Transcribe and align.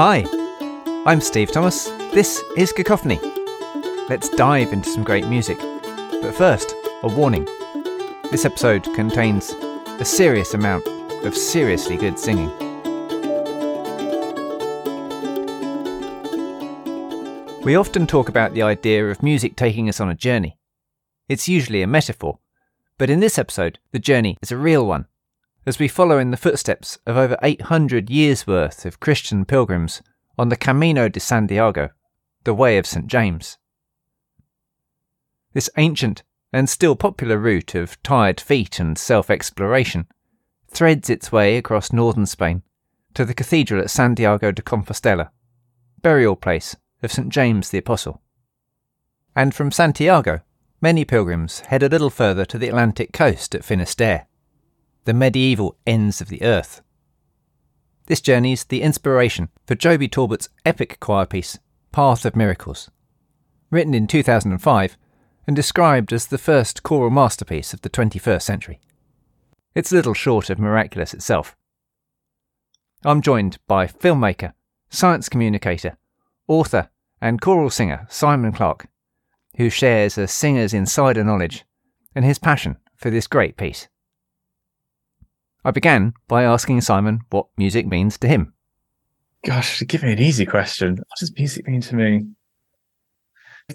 Hi, 0.00 0.24
I'm 1.06 1.20
Steve 1.20 1.50
Thomas. 1.50 1.86
This 2.14 2.40
is 2.56 2.70
Cacophony. 2.70 3.18
Let's 4.08 4.28
dive 4.28 4.72
into 4.72 4.88
some 4.88 5.02
great 5.02 5.26
music. 5.26 5.58
But 5.58 6.36
first, 6.36 6.72
a 7.02 7.08
warning. 7.08 7.46
This 8.30 8.44
episode 8.44 8.84
contains 8.94 9.50
a 9.98 10.04
serious 10.04 10.54
amount 10.54 10.86
of 11.24 11.36
seriously 11.36 11.96
good 11.96 12.16
singing. 12.16 12.48
We 17.64 17.74
often 17.74 18.06
talk 18.06 18.28
about 18.28 18.54
the 18.54 18.62
idea 18.62 19.10
of 19.10 19.20
music 19.20 19.56
taking 19.56 19.88
us 19.88 19.98
on 19.98 20.08
a 20.08 20.14
journey. 20.14 20.58
It's 21.28 21.48
usually 21.48 21.82
a 21.82 21.88
metaphor, 21.88 22.38
but 22.98 23.10
in 23.10 23.18
this 23.18 23.36
episode, 23.36 23.80
the 23.90 23.98
journey 23.98 24.36
is 24.42 24.52
a 24.52 24.56
real 24.56 24.86
one, 24.86 25.08
as 25.68 25.78
we 25.78 25.86
follow 25.86 26.18
in 26.18 26.30
the 26.30 26.38
footsteps 26.38 26.98
of 27.04 27.18
over 27.18 27.36
800 27.42 28.08
years' 28.08 28.46
worth 28.46 28.86
of 28.86 29.00
Christian 29.00 29.44
pilgrims 29.44 30.00
on 30.38 30.48
the 30.48 30.56
Camino 30.56 31.10
de 31.10 31.20
Santiago, 31.20 31.90
the 32.44 32.54
Way 32.54 32.78
of 32.78 32.86
St. 32.86 33.06
James. 33.06 33.58
This 35.52 35.68
ancient 35.76 36.22
and 36.54 36.70
still 36.70 36.96
popular 36.96 37.36
route 37.36 37.74
of 37.74 38.02
tired 38.02 38.40
feet 38.40 38.80
and 38.80 38.96
self 38.96 39.28
exploration 39.28 40.06
threads 40.68 41.10
its 41.10 41.30
way 41.30 41.58
across 41.58 41.92
northern 41.92 42.24
Spain 42.24 42.62
to 43.12 43.26
the 43.26 43.34
cathedral 43.34 43.82
at 43.82 43.90
Santiago 43.90 44.50
de 44.50 44.62
Compostela, 44.62 45.28
burial 46.00 46.34
place 46.34 46.76
of 47.02 47.12
St. 47.12 47.28
James 47.28 47.68
the 47.68 47.76
Apostle. 47.76 48.22
And 49.36 49.54
from 49.54 49.70
Santiago, 49.70 50.40
many 50.80 51.04
pilgrims 51.04 51.60
head 51.60 51.82
a 51.82 51.90
little 51.90 52.08
further 52.08 52.46
to 52.46 52.56
the 52.56 52.68
Atlantic 52.68 53.12
coast 53.12 53.54
at 53.54 53.66
Finisterre, 53.66 54.27
the 55.08 55.14
medieval 55.14 55.74
ends 55.86 56.20
of 56.20 56.28
the 56.28 56.42
earth. 56.42 56.82
This 58.08 58.20
journey 58.20 58.52
is 58.52 58.64
the 58.64 58.82
inspiration 58.82 59.48
for 59.64 59.74
Joby 59.74 60.06
Talbot's 60.06 60.50
epic 60.66 61.00
choir 61.00 61.24
piece, 61.24 61.58
Path 61.92 62.26
of 62.26 62.36
Miracles. 62.36 62.90
Written 63.70 63.94
in 63.94 64.06
2005 64.06 64.98
and 65.46 65.56
described 65.56 66.12
as 66.12 66.26
the 66.26 66.36
first 66.36 66.82
choral 66.82 67.08
masterpiece 67.08 67.72
of 67.72 67.80
the 67.80 67.88
21st 67.88 68.42
century. 68.42 68.80
It's 69.74 69.92
little 69.92 70.12
short 70.12 70.50
of 70.50 70.58
miraculous 70.58 71.14
itself. 71.14 71.56
I'm 73.02 73.22
joined 73.22 73.56
by 73.66 73.86
filmmaker, 73.86 74.52
science 74.90 75.30
communicator, 75.30 75.96
author, 76.48 76.90
and 77.18 77.40
choral 77.40 77.70
singer 77.70 78.06
Simon 78.10 78.52
Clarke, 78.52 78.88
who 79.56 79.70
shares 79.70 80.18
a 80.18 80.28
singer's 80.28 80.74
insider 80.74 81.24
knowledge 81.24 81.64
and 82.14 82.26
his 82.26 82.38
passion 82.38 82.76
for 82.94 83.08
this 83.08 83.26
great 83.26 83.56
piece. 83.56 83.88
I 85.68 85.70
began 85.70 86.14
by 86.28 86.44
asking 86.44 86.80
Simon 86.80 87.20
what 87.28 87.48
music 87.58 87.86
means 87.86 88.16
to 88.18 88.26
him. 88.26 88.54
Gosh, 89.44 89.82
give 89.86 90.02
me 90.02 90.12
an 90.12 90.18
easy 90.18 90.46
question. 90.46 90.96
What 90.96 91.18
does 91.20 91.36
music 91.36 91.68
mean 91.68 91.82
to 91.82 91.94
me? 91.94 92.26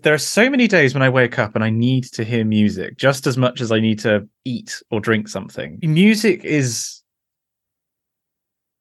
There 0.02 0.16
are 0.16 0.18
so 0.18 0.50
many 0.50 0.68
days 0.68 0.96
when 0.96 1.04
I 1.04 1.10
wake 1.10 1.38
up 1.38 1.54
and 1.54 1.64
I 1.64 1.70
need 1.70 2.06
to 2.06 2.24
hear 2.24 2.44
music 2.46 2.98
just 2.98 3.28
as 3.28 3.38
much 3.38 3.62
as 3.62 3.72
I 3.72 3.80
need 3.80 4.00
to 4.00 4.28
eat 4.44 4.82
or 4.90 5.02
drink 5.02 5.28
something. 5.28 5.78
Music 5.84 6.44
is 6.44 7.04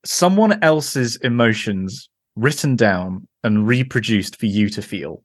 someone 0.06 0.62
else's 0.62 1.16
emotions 1.16 2.08
written 2.34 2.76
down 2.76 3.28
and 3.44 3.66
reproduced 3.66 4.40
for 4.40 4.46
you 4.46 4.70
to 4.70 4.80
feel. 4.80 5.22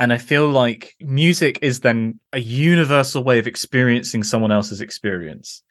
And 0.00 0.14
I 0.14 0.18
feel 0.18 0.48
like 0.48 0.94
music 1.00 1.58
is 1.60 1.80
then 1.80 2.18
a 2.32 2.40
universal 2.40 3.22
way 3.22 3.38
of 3.38 3.46
experiencing 3.46 4.22
someone 4.22 4.50
else's 4.50 4.80
experience. 4.80 5.62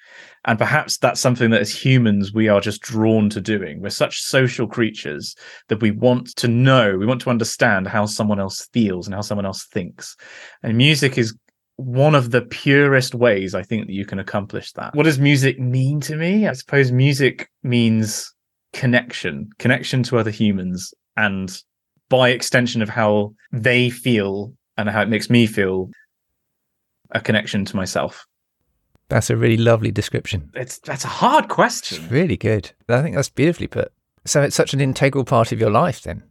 And 0.46 0.58
perhaps 0.58 1.00
that's 1.00 1.20
something 1.20 1.50
that 1.50 1.62
as 1.62 1.74
humans 1.74 2.32
we 2.32 2.48
are 2.48 2.62
just 2.62 2.82
drawn 2.82 3.30
to 3.32 3.42
doing. 3.42 3.82
We're 3.82 3.90
such 3.90 4.22
social 4.22 4.68
creatures 4.68 5.36
that 5.68 5.82
we 5.82 5.90
want 5.90 6.36
to 6.38 6.48
know, 6.48 6.96
we 6.96 7.08
want 7.08 7.22
to 7.22 7.32
understand 7.32 7.88
how 7.88 8.06
someone 8.06 8.40
else 8.40 8.68
feels 8.72 9.08
and 9.08 9.16
how 9.16 9.22
someone 9.22 9.48
else 9.48 9.66
thinks. 9.66 10.16
And 10.62 10.78
music 10.78 11.18
is 11.18 11.36
one 11.78 12.14
of 12.14 12.30
the 12.30 12.44
purest 12.44 13.16
ways 13.16 13.56
I 13.56 13.64
think 13.64 13.88
that 13.88 13.94
you 13.94 14.06
can 14.06 14.20
accomplish 14.20 14.74
that. 14.74 14.94
What 14.94 15.04
does 15.04 15.18
music 15.18 15.60
mean 15.60 16.02
to 16.02 16.16
me? 16.16 16.48
I 16.48 16.54
suppose 16.54 16.92
music 16.92 17.50
means 17.64 18.32
connection, 18.74 19.50
connection 19.58 20.04
to 20.04 20.20
other 20.20 20.32
humans, 20.32 20.94
and 21.18 21.60
by 22.10 22.30
extension 22.30 22.82
of 22.82 22.90
how 22.90 23.34
they 23.52 23.90
feel 23.90 24.54
and 24.78 24.90
how 24.90 25.02
it 25.02 25.10
makes 25.10 25.30
me 25.30 25.46
feel, 25.46 25.90
a 27.12 27.22
connection 27.22 27.66
to 27.66 27.76
myself. 27.76 28.26
That's 29.10 29.30
a 29.30 29.38
really 29.38 29.58
lovely 29.58 29.92
description. 29.92 30.52
It's 30.54 30.78
that's 30.80 31.04
a 31.04 31.10
hard 31.10 31.50
question. 31.50 32.04
It's 32.04 32.12
really 32.12 32.38
good. 32.38 32.72
I 32.88 33.02
think 33.02 33.16
that's 33.16 33.30
beautifully 33.30 33.68
put. 33.68 33.92
So 34.26 34.42
it's 34.42 34.56
such 34.56 34.74
an 34.74 34.82
integral 34.82 35.26
part 35.26 35.52
of 35.52 35.60
your 35.60 35.72
life 35.72 36.02
then. 36.02 36.24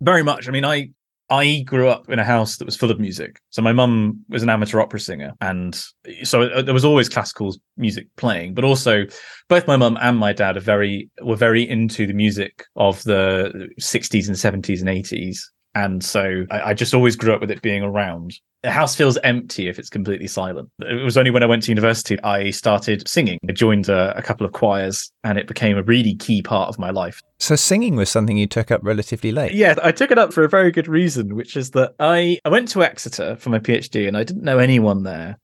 Very 0.00 0.24
much. 0.24 0.48
I 0.48 0.50
mean, 0.50 0.64
I 0.64 0.90
I 1.28 1.62
grew 1.66 1.88
up 1.88 2.08
in 2.08 2.18
a 2.18 2.24
house 2.24 2.56
that 2.56 2.64
was 2.64 2.76
full 2.76 2.90
of 2.90 3.00
music. 3.00 3.40
So 3.50 3.60
my 3.60 3.72
mum 3.72 4.24
was 4.28 4.42
an 4.42 4.48
amateur 4.48 4.80
opera 4.80 5.00
singer, 5.00 5.32
and 5.40 5.74
so 6.22 6.42
uh, 6.42 6.62
there 6.62 6.74
was 6.74 6.84
always 6.84 7.08
classical 7.08 7.54
music 7.76 8.06
playing. 8.16 8.54
But 8.54 8.64
also, 8.64 9.06
both 9.48 9.66
my 9.66 9.76
mum 9.76 9.98
and 10.00 10.18
my 10.18 10.32
dad 10.32 10.56
are 10.56 10.60
very 10.60 11.10
were 11.22 11.36
very 11.36 11.68
into 11.68 12.06
the 12.06 12.12
music 12.12 12.64
of 12.76 13.02
the 13.02 13.68
60s 13.80 14.28
and 14.28 14.36
70s 14.36 14.80
and 14.80 14.88
80s, 14.88 15.38
and 15.74 16.04
so 16.04 16.44
I, 16.50 16.70
I 16.70 16.74
just 16.74 16.94
always 16.94 17.16
grew 17.16 17.34
up 17.34 17.40
with 17.40 17.50
it 17.50 17.62
being 17.62 17.82
around 17.82 18.34
the 18.66 18.72
house 18.72 18.96
feels 18.96 19.16
empty 19.18 19.68
if 19.68 19.78
it's 19.78 19.88
completely 19.88 20.26
silent. 20.26 20.68
It 20.80 21.04
was 21.04 21.16
only 21.16 21.30
when 21.30 21.44
I 21.44 21.46
went 21.46 21.62
to 21.62 21.70
university 21.70 22.20
I 22.22 22.50
started 22.50 23.06
singing. 23.06 23.38
I 23.48 23.52
joined 23.52 23.88
a, 23.88 24.12
a, 24.18 24.22
couple 24.22 24.44
of 24.44 24.54
choirs 24.54 25.12
and 25.22 25.38
it 25.38 25.46
became 25.46 25.78
a 25.78 25.84
really 25.84 26.16
key 26.16 26.42
part 26.42 26.68
of 26.68 26.76
my 26.76 26.90
life. 26.90 27.22
So 27.38 27.54
singing 27.54 27.94
was 27.94 28.10
something 28.10 28.36
you 28.36 28.48
took 28.48 28.72
up 28.72 28.80
relatively 28.82 29.30
late. 29.30 29.52
Yeah, 29.52 29.76
I 29.84 29.92
took 29.92 30.10
it 30.10 30.18
up 30.18 30.32
for 30.32 30.42
a 30.42 30.48
very 30.48 30.72
good 30.72 30.88
reason, 30.88 31.36
which 31.36 31.56
is 31.56 31.70
that 31.70 31.94
I, 32.00 32.40
I 32.44 32.48
went 32.48 32.66
to 32.70 32.82
Exeter 32.82 33.36
for 33.36 33.50
my 33.50 33.60
PhD 33.60 34.08
and 34.08 34.16
I 34.16 34.24
didn't 34.24 34.42
know 34.42 34.58
anyone 34.58 35.04
there 35.04 35.38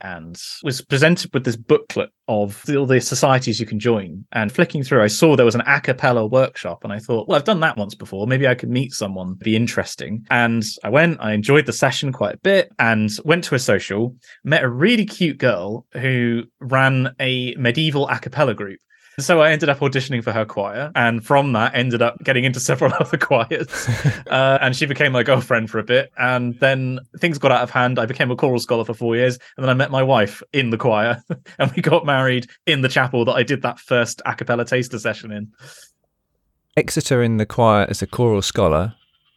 and 0.00 0.36
was 0.62 0.80
presented 0.82 1.32
with 1.32 1.44
this 1.44 1.56
booklet 1.56 2.10
of 2.28 2.64
all 2.68 2.86
the 2.86 3.00
societies 3.00 3.60
you 3.60 3.66
can 3.66 3.78
join. 3.78 4.24
And 4.32 4.52
flicking 4.52 4.82
through, 4.82 5.02
I 5.02 5.06
saw 5.06 5.36
there 5.36 5.44
was 5.44 5.54
an 5.54 5.62
a 5.66 5.80
cappella 5.80 6.26
workshop, 6.26 6.84
and 6.84 6.92
I 6.92 6.98
thought, 6.98 7.28
well, 7.28 7.36
I've 7.36 7.44
done 7.44 7.60
that 7.60 7.76
once 7.76 7.94
before. 7.94 8.26
Maybe 8.26 8.46
I 8.46 8.54
could 8.54 8.70
meet 8.70 8.92
someone, 8.92 9.34
be 9.34 9.56
interesting. 9.56 10.24
And 10.30 10.64
I 10.84 10.88
went, 10.88 11.18
I 11.20 11.32
enjoyed 11.32 11.66
the 11.66 11.72
session 11.72 12.12
quite 12.12 12.34
a 12.34 12.38
bit, 12.38 12.70
and 12.78 13.10
went 13.24 13.44
to 13.44 13.54
a 13.54 13.58
social, 13.58 14.14
met 14.44 14.64
a 14.64 14.68
really 14.68 15.06
cute 15.06 15.38
girl 15.38 15.86
who 15.92 16.44
ran 16.60 17.14
a 17.20 17.54
medieval 17.56 18.08
a 18.08 18.18
cappella 18.18 18.54
group. 18.54 18.80
So 19.18 19.40
I 19.40 19.50
ended 19.50 19.70
up 19.70 19.78
auditioning 19.78 20.22
for 20.22 20.30
her 20.32 20.44
choir, 20.44 20.92
and 20.94 21.24
from 21.24 21.54
that, 21.54 21.74
ended 21.74 22.02
up 22.02 22.22
getting 22.22 22.44
into 22.44 22.60
several 22.60 22.92
other 23.00 23.16
choirs. 23.16 23.88
uh, 24.26 24.58
and 24.60 24.76
she 24.76 24.84
became 24.84 25.12
my 25.12 25.22
girlfriend 25.22 25.70
for 25.70 25.78
a 25.78 25.82
bit, 25.82 26.12
and 26.18 26.58
then 26.60 27.00
things 27.18 27.38
got 27.38 27.50
out 27.50 27.62
of 27.62 27.70
hand. 27.70 27.98
I 27.98 28.04
became 28.04 28.30
a 28.30 28.36
choral 28.36 28.58
scholar 28.58 28.84
for 28.84 28.92
four 28.92 29.16
years, 29.16 29.38
and 29.56 29.64
then 29.64 29.70
I 29.70 29.74
met 29.74 29.90
my 29.90 30.02
wife 30.02 30.42
in 30.52 30.68
the 30.68 30.76
choir, 30.76 31.22
and 31.58 31.72
we 31.72 31.80
got 31.80 32.04
married 32.04 32.50
in 32.66 32.82
the 32.82 32.90
chapel 32.90 33.24
that 33.24 33.32
I 33.32 33.42
did 33.42 33.62
that 33.62 33.78
first 33.78 34.20
a 34.26 34.34
cappella 34.34 34.66
taster 34.66 34.98
session 34.98 35.32
in. 35.32 35.50
Exeter 36.76 37.22
in 37.22 37.38
the 37.38 37.46
choir 37.46 37.86
as 37.88 38.02
a 38.02 38.06
choral 38.06 38.42
scholar 38.42 38.94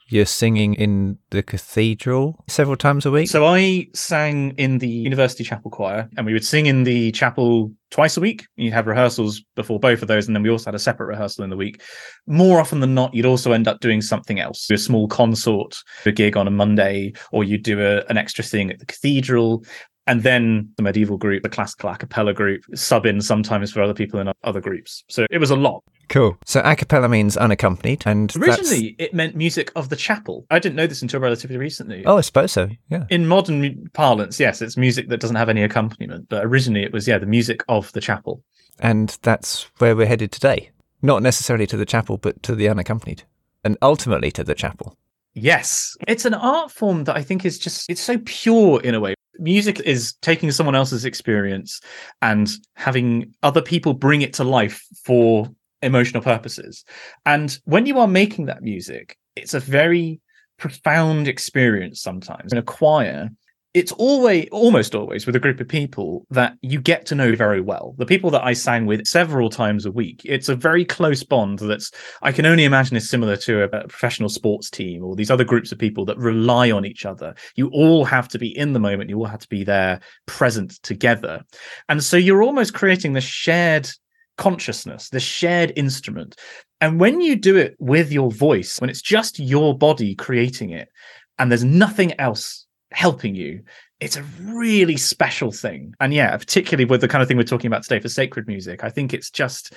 you're 0.09 0.25
singing 0.25 0.73
in 0.73 1.17
the 1.29 1.43
cathedral 1.43 2.43
several 2.47 2.75
times 2.75 3.05
a 3.05 3.11
week? 3.11 3.29
So 3.29 3.45
I 3.45 3.87
sang 3.93 4.51
in 4.57 4.79
the 4.79 4.87
university 4.87 5.43
chapel 5.43 5.71
choir, 5.71 6.09
and 6.17 6.25
we 6.25 6.33
would 6.33 6.45
sing 6.45 6.65
in 6.65 6.83
the 6.83 7.11
chapel 7.11 7.71
twice 7.91 8.17
a 8.17 8.21
week. 8.21 8.45
You'd 8.55 8.73
have 8.73 8.87
rehearsals 8.87 9.43
before 9.55 9.79
both 9.79 10.01
of 10.01 10.07
those, 10.07 10.27
and 10.27 10.35
then 10.35 10.43
we 10.43 10.49
also 10.49 10.65
had 10.65 10.75
a 10.75 10.79
separate 10.79 11.07
rehearsal 11.07 11.43
in 11.43 11.49
the 11.49 11.57
week. 11.57 11.81
More 12.27 12.59
often 12.59 12.79
than 12.79 12.93
not, 12.93 13.13
you'd 13.13 13.25
also 13.25 13.51
end 13.51 13.67
up 13.67 13.79
doing 13.79 14.01
something 14.01 14.39
else 14.39 14.69
a 14.69 14.77
small 14.77 15.07
consort, 15.07 15.77
a 16.05 16.11
gig 16.11 16.35
on 16.37 16.47
a 16.47 16.51
Monday, 16.51 17.13
or 17.31 17.43
you'd 17.43 17.63
do 17.63 17.79
a, 17.79 18.03
an 18.09 18.17
extra 18.17 18.43
thing 18.43 18.71
at 18.71 18.79
the 18.79 18.85
cathedral 18.85 19.63
and 20.09 20.23
then 20.23 20.67
the 20.75 20.81
medieval 20.81 21.17
group, 21.17 21.43
the 21.43 21.49
classical 21.49 21.89
a 21.91 21.95
cappella 21.97 22.33
group, 22.33 22.63
sub 22.73 23.05
in 23.05 23.21
sometimes 23.21 23.71
for 23.71 23.81
other 23.81 23.93
people 23.93 24.19
in 24.19 24.31
other 24.43 24.59
groups. 24.59 25.03
So 25.07 25.27
it 25.29 25.37
was 25.37 25.51
a 25.51 25.55
lot. 25.55 25.83
Cool. 26.09 26.35
So 26.45 26.61
a 26.65 26.75
cappella 26.75 27.07
means 27.07 27.37
unaccompanied, 27.37 28.01
and 28.07 28.35
originally 28.35 28.95
that's... 28.97 29.11
it 29.11 29.13
meant 29.13 29.35
music 29.35 29.71
of 29.75 29.89
the 29.89 29.95
chapel. 29.95 30.47
I 30.49 30.57
didn't 30.57 30.77
know 30.77 30.87
this 30.87 31.03
until 31.03 31.19
relatively 31.19 31.57
recently. 31.57 32.03
Oh, 32.07 32.17
I 32.17 32.21
suppose 32.21 32.51
so. 32.51 32.69
Yeah. 32.89 33.05
In 33.11 33.27
modern 33.27 33.87
parlance, 33.93 34.39
yes, 34.39 34.63
it's 34.63 34.75
music 34.75 35.09
that 35.09 35.19
doesn't 35.19 35.35
have 35.35 35.49
any 35.49 35.61
accompaniment, 35.61 36.27
but 36.27 36.43
originally 36.43 36.83
it 36.83 36.91
was 36.91 37.07
yeah 37.07 37.19
the 37.19 37.27
music 37.27 37.63
of 37.69 37.91
the 37.91 38.01
chapel. 38.01 38.43
And 38.79 39.15
that's 39.21 39.69
where 39.77 39.95
we're 39.95 40.07
headed 40.07 40.31
today. 40.31 40.71
Not 41.03 41.21
necessarily 41.21 41.67
to 41.67 41.77
the 41.77 41.85
chapel, 41.85 42.17
but 42.17 42.41
to 42.43 42.55
the 42.55 42.67
unaccompanied, 42.67 43.23
and 43.63 43.77
ultimately 43.83 44.31
to 44.31 44.43
the 44.43 44.55
chapel. 44.55 44.97
Yes. 45.35 45.95
It's 46.07 46.25
an 46.25 46.33
art 46.33 46.71
form 46.71 47.03
that 47.03 47.15
I 47.15 47.21
think 47.21 47.45
is 47.45 47.59
just, 47.59 47.89
it's 47.89 48.01
so 48.01 48.17
pure 48.25 48.81
in 48.81 48.95
a 48.95 48.99
way 48.99 49.13
music 49.39 49.79
is 49.81 50.13
taking 50.21 50.51
someone 50.51 50.75
else's 50.75 51.05
experience 51.05 51.81
and 52.21 52.49
having 52.75 53.33
other 53.43 53.61
people 53.61 53.93
bring 53.93 54.21
it 54.21 54.33
to 54.33 54.43
life 54.43 54.85
for 55.03 55.49
emotional 55.81 56.21
purposes. 56.21 56.83
And 57.25 57.57
when 57.65 57.85
you 57.85 57.99
are 57.99 58.07
making 58.07 58.45
that 58.45 58.61
music, 58.61 59.17
it's 59.35 59.53
a 59.53 59.59
very 59.59 60.19
profound 60.57 61.27
experience 61.27 62.01
sometimes. 62.01 62.51
In 62.51 62.57
a 62.57 62.63
choir, 62.63 63.29
it's 63.75 63.91
always 63.93 64.47
almost 64.51 64.95
always 64.95 65.27
with 65.27 65.35
a 65.35 65.39
group 65.39 65.59
of 65.59 65.67
people 65.67 66.25
that 66.31 66.57
you 66.61 66.81
get 66.81 67.05
to 67.05 67.15
know 67.15 67.35
very 67.35 67.61
well. 67.61 67.93
The 67.97 68.05
people 68.05 68.31
that 68.31 68.43
i 68.43 68.53
sang 68.53 68.85
with 68.85 69.05
several 69.05 69.49
times 69.49 69.85
a 69.85 69.91
week 69.91 70.21
it's 70.25 70.49
a 70.49 70.55
very 70.55 70.83
close 70.83 71.23
bond 71.23 71.59
that's 71.59 71.91
i 72.21 72.31
can 72.31 72.45
only 72.45 72.63
imagine 72.63 72.97
is 72.97 73.09
similar 73.09 73.35
to 73.37 73.61
a, 73.61 73.65
a, 73.65 73.87
professional 73.87 74.29
sports 74.29 74.69
team 74.69 75.03
or 75.03 75.15
these 75.15 75.29
other 75.29 75.43
groups 75.43 75.71
of 75.71 75.77
people 75.77 76.05
that 76.05 76.17
rely 76.17 76.71
on 76.71 76.85
each 76.85 77.05
other. 77.05 77.35
You 77.55 77.69
all 77.69 78.05
have 78.05 78.27
to 78.29 78.39
be 78.39 78.57
in 78.57 78.73
the 78.73 78.79
moment 78.79 79.09
you 79.09 79.19
all 79.19 79.25
have 79.25 79.41
to 79.41 79.49
be 79.49 79.63
there 79.63 79.99
present 80.25 80.81
together. 80.81 81.43
And 81.89 82.03
so 82.03 82.17
you're 82.17 82.43
almost 82.43 82.73
creating 82.73 83.13
this 83.13 83.23
shared 83.23 83.89
consciousness 84.37 85.09
this 85.09 85.23
shared 85.23 85.73
instrument. 85.75 86.35
And 86.81 86.99
when 86.99 87.19
you 87.19 87.35
do 87.35 87.57
it 87.57 87.75
with 87.77 88.11
your 88.11 88.31
voice 88.31 88.79
when 88.79 88.89
it's 88.89 89.01
just 89.01 89.37
your 89.37 89.77
body 89.77 90.15
creating 90.15 90.71
it 90.71 90.89
and 91.37 91.51
there's 91.51 91.63
nothing 91.63 92.19
else 92.19 92.65
helping 92.91 93.35
you 93.35 93.61
it's 93.99 94.15
a 94.15 94.23
really 94.41 94.95
special 94.95 95.51
thing. 95.51 95.93
And 95.99 96.13
yeah 96.13 96.35
particularly 96.37 96.85
with 96.85 97.01
the 97.01 97.07
kind 97.07 97.21
of 97.21 97.27
thing 97.27 97.37
we're 97.37 97.43
talking 97.43 97.67
about 97.67 97.83
today 97.83 97.99
for 97.99 98.07
sacred 98.07 98.47
music 98.47 98.83
i 98.83 98.89
think 98.89 99.13
it's 99.13 99.29
just 99.29 99.73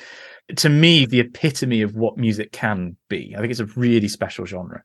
to 0.57 0.69
me 0.69 1.07
the 1.07 1.21
epitome 1.21 1.83
of 1.83 1.95
what 1.95 2.17
music 2.17 2.53
can 2.53 2.97
be. 3.09 3.35
I 3.37 3.41
think 3.41 3.51
it's 3.51 3.61
a 3.61 3.67
really 3.67 4.09
special 4.09 4.45
genre. 4.45 4.83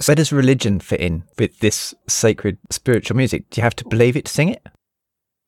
So 0.00 0.14
does 0.14 0.32
religion 0.32 0.80
fit 0.80 1.00
in 1.00 1.24
with 1.38 1.58
this 1.58 1.94
sacred 2.06 2.58
spiritual 2.70 3.16
music? 3.16 3.50
Do 3.50 3.60
you 3.60 3.64
have 3.64 3.76
to 3.76 3.88
believe 3.88 4.16
it 4.16 4.26
to 4.26 4.32
sing 4.32 4.50
it? 4.50 4.64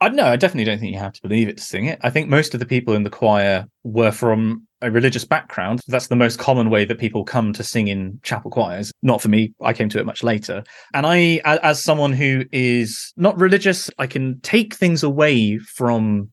I 0.01 0.09
no, 0.09 0.27
I 0.27 0.37
definitely 0.37 0.65
don't 0.65 0.81
think 0.81 0.93
you 0.93 0.99
have 0.99 1.13
to 1.13 1.23
believe 1.23 1.49
it 1.49 1.59
to 1.59 1.63
sing 1.63 1.87
it. 1.87 2.01
I 2.03 2.11
think 2.11 2.29
most 2.29 2.55
of 2.55 2.61
the 2.61 2.67
people 2.67 2.95
in 2.95 3.03
the 3.03 3.11
choir 3.11 3.67
were 3.85 4.11
from 4.11 4.67
a 4.83 4.91
religious 4.91 5.25
background. 5.25 5.81
That's 5.89 6.09
the 6.09 6.17
most 6.17 6.39
common 6.39 6.71
way 6.71 6.85
that 6.85 6.99
people 6.99 7.25
come 7.25 7.53
to 7.53 7.63
sing 7.63 7.89
in 7.89 8.19
chapel 8.23 8.51
choirs. 8.51 8.93
Not 9.03 9.21
for 9.21 9.29
me. 9.29 9.53
I 9.63 9.73
came 9.73 9.89
to 9.91 9.99
it 9.99 10.07
much 10.07 10.23
later. 10.23 10.65
And 10.95 11.07
I, 11.07 11.41
as 11.45 11.83
someone 11.83 12.13
who 12.13 12.45
is 12.53 13.13
not 13.17 13.39
religious, 13.39 13.91
I 13.99 14.07
can 14.07 14.41
take 14.41 14.75
things 14.75 15.03
away 15.03 15.59
from 15.59 16.31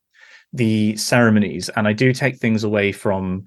the 0.53 0.95
ceremonies 0.95 1.69
and 1.75 1.87
I 1.87 1.93
do 1.93 2.13
take 2.13 2.37
things 2.37 2.63
away 2.63 2.91
from 2.91 3.45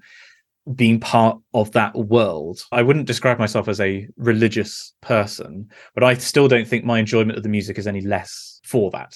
being 0.75 0.99
part 0.99 1.39
of 1.53 1.71
that 1.71 1.95
world. 1.95 2.61
I 2.71 2.83
wouldn't 2.83 3.07
describe 3.07 3.39
myself 3.39 3.67
as 3.67 3.79
a 3.79 4.07
religious 4.17 4.93
person, 5.01 5.67
but 5.95 6.03
I 6.03 6.13
still 6.15 6.47
don't 6.47 6.67
think 6.67 6.85
my 6.85 6.99
enjoyment 6.99 7.37
of 7.37 7.43
the 7.43 7.49
music 7.49 7.79
is 7.79 7.87
any 7.87 8.01
less 8.01 8.59
for 8.63 8.91
that. 8.91 9.15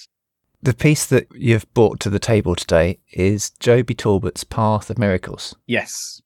The 0.62 0.74
piece 0.74 1.06
that 1.06 1.28
you've 1.34 1.72
brought 1.74 2.00
to 2.00 2.10
the 2.10 2.18
table 2.18 2.54
today 2.54 2.98
is 3.12 3.50
Joby 3.50 3.94
Talbot's 3.94 4.44
Path 4.44 4.90
of 4.90 4.98
Miracles. 4.98 5.54
Yes. 5.66 6.22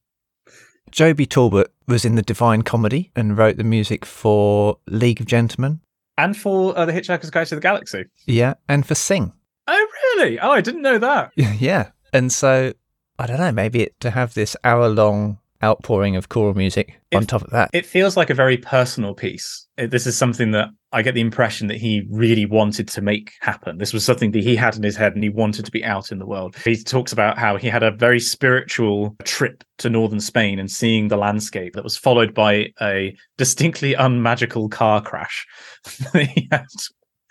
Joby 0.91 1.27
Talbot 1.27 1.73
was 1.87 2.05
in 2.05 2.15
the 2.15 2.23
Divine 2.23 2.63
Comedy 2.63 3.11
and 3.15 3.37
wrote 3.37 3.57
the 3.57 3.65
music 3.65 4.05
for 4.05 4.79
League 4.87 5.21
of 5.21 5.27
Gentlemen. 5.27 5.81
And 6.17 6.37
for 6.37 6.77
uh, 6.77 6.87
The 6.87 6.93
Hitchhiker's 6.93 7.31
Guide 7.31 7.47
to 7.49 7.55
the 7.55 7.61
Galaxy. 7.61 8.05
Yeah, 8.27 8.55
and 8.69 8.87
for 8.87 8.95
Sing. 8.95 9.33
Oh, 9.67 9.89
really? 10.17 10.39
Oh, 10.39 10.51
I 10.51 10.61
didn't 10.61 10.83
know 10.83 10.99
that. 10.99 11.33
yeah. 11.37 11.91
And 12.13 12.33
so, 12.33 12.73
I 13.19 13.27
don't 13.27 13.39
know, 13.39 13.53
maybe 13.53 13.83
it, 13.83 14.01
to 14.01 14.11
have 14.11 14.35
this 14.35 14.57
hour 14.65 14.89
long 14.89 15.39
outpouring 15.63 16.17
of 16.17 16.29
choral 16.29 16.55
music 16.55 17.01
it, 17.11 17.17
on 17.17 17.27
top 17.27 17.43
of 17.43 17.51
that. 17.51 17.71
It 17.73 17.87
feels 17.87 18.17
like 18.17 18.31
a 18.31 18.35
very 18.35 18.57
personal 18.57 19.15
piece. 19.15 19.67
This 19.77 20.07
is 20.07 20.17
something 20.17 20.51
that 20.53 20.69
I 20.93 21.03
get 21.03 21.15
the 21.15 21.21
impression 21.21 21.69
that 21.69 21.77
he 21.77 22.07
really 22.11 22.47
wanted 22.47 22.89
to 22.89 23.01
make 23.01 23.33
happen. 23.41 23.79
This 23.79 23.93
was 23.93 24.05
something 24.05 24.33
that 24.33 24.43
he 24.43 24.57
had 24.57 24.77
in 24.77 24.83
his 24.83 24.97
head 24.97 25.15
and 25.15 25.23
he 25.23 25.29
wanted 25.29 25.65
to 25.65 25.71
be 25.71 25.85
out 25.85 26.11
in 26.11 26.19
the 26.19 26.27
world. 26.27 26.57
He 26.65 26.77
talks 26.77 27.13
about 27.13 27.39
how 27.39 27.57
he 27.57 27.69
had 27.69 27.83
a 27.83 27.91
very 27.91 28.21
spiritual 28.21 29.17
trip 29.25 29.63
to 29.79 29.91
northern 29.91 30.21
Spain 30.21 30.59
and 30.59 30.71
seeing 30.71 31.09
the 31.09 31.17
landscape 31.17 31.75
that 31.75 31.85
was 31.85 31.97
followed 31.97 32.35
by 32.35 32.73
a 32.81 33.17
distinctly 33.39 33.95
unmagical 33.95 34.69
car 34.69 35.03
crash. 35.03 35.47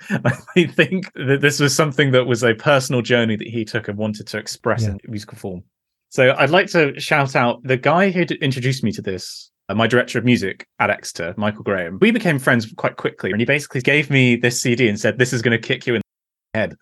I 0.55 0.65
think 0.65 1.11
that 1.13 1.41
this 1.41 1.59
was 1.59 1.75
something 1.75 2.11
that 2.11 2.25
was 2.25 2.43
a 2.43 2.55
personal 2.55 3.01
journey 3.01 3.35
that 3.35 3.47
he 3.47 3.65
took 3.65 3.87
and 3.87 3.97
wanted 3.97 4.27
to 4.27 4.37
express 4.37 4.83
yeah. 4.83 4.91
in 4.91 4.99
musical 5.07 5.37
form. 5.37 5.63
So 6.09 6.33
I'd 6.37 6.49
like 6.49 6.67
to 6.71 6.99
shout 6.99 7.35
out 7.35 7.61
the 7.63 7.77
guy 7.77 8.09
who 8.09 8.21
introduced 8.41 8.83
me 8.83 8.91
to 8.93 9.01
this, 9.01 9.51
uh, 9.69 9.75
my 9.75 9.85
director 9.85 10.17
of 10.17 10.25
music 10.25 10.67
at 10.79 10.89
Exeter, 10.89 11.35
Michael 11.37 11.63
Graham. 11.63 11.99
We 12.01 12.09
became 12.09 12.39
friends 12.39 12.71
quite 12.77 12.97
quickly, 12.97 13.31
and 13.31 13.39
he 13.39 13.45
basically 13.45 13.81
gave 13.81 14.09
me 14.09 14.35
this 14.35 14.59
CD 14.59 14.89
and 14.89 14.99
said, 14.99 15.19
"This 15.19 15.33
is 15.33 15.43
going 15.43 15.59
to 15.59 15.67
kick 15.67 15.85
you 15.85 15.95
in 15.95 16.01
the 16.53 16.59
head." 16.59 16.75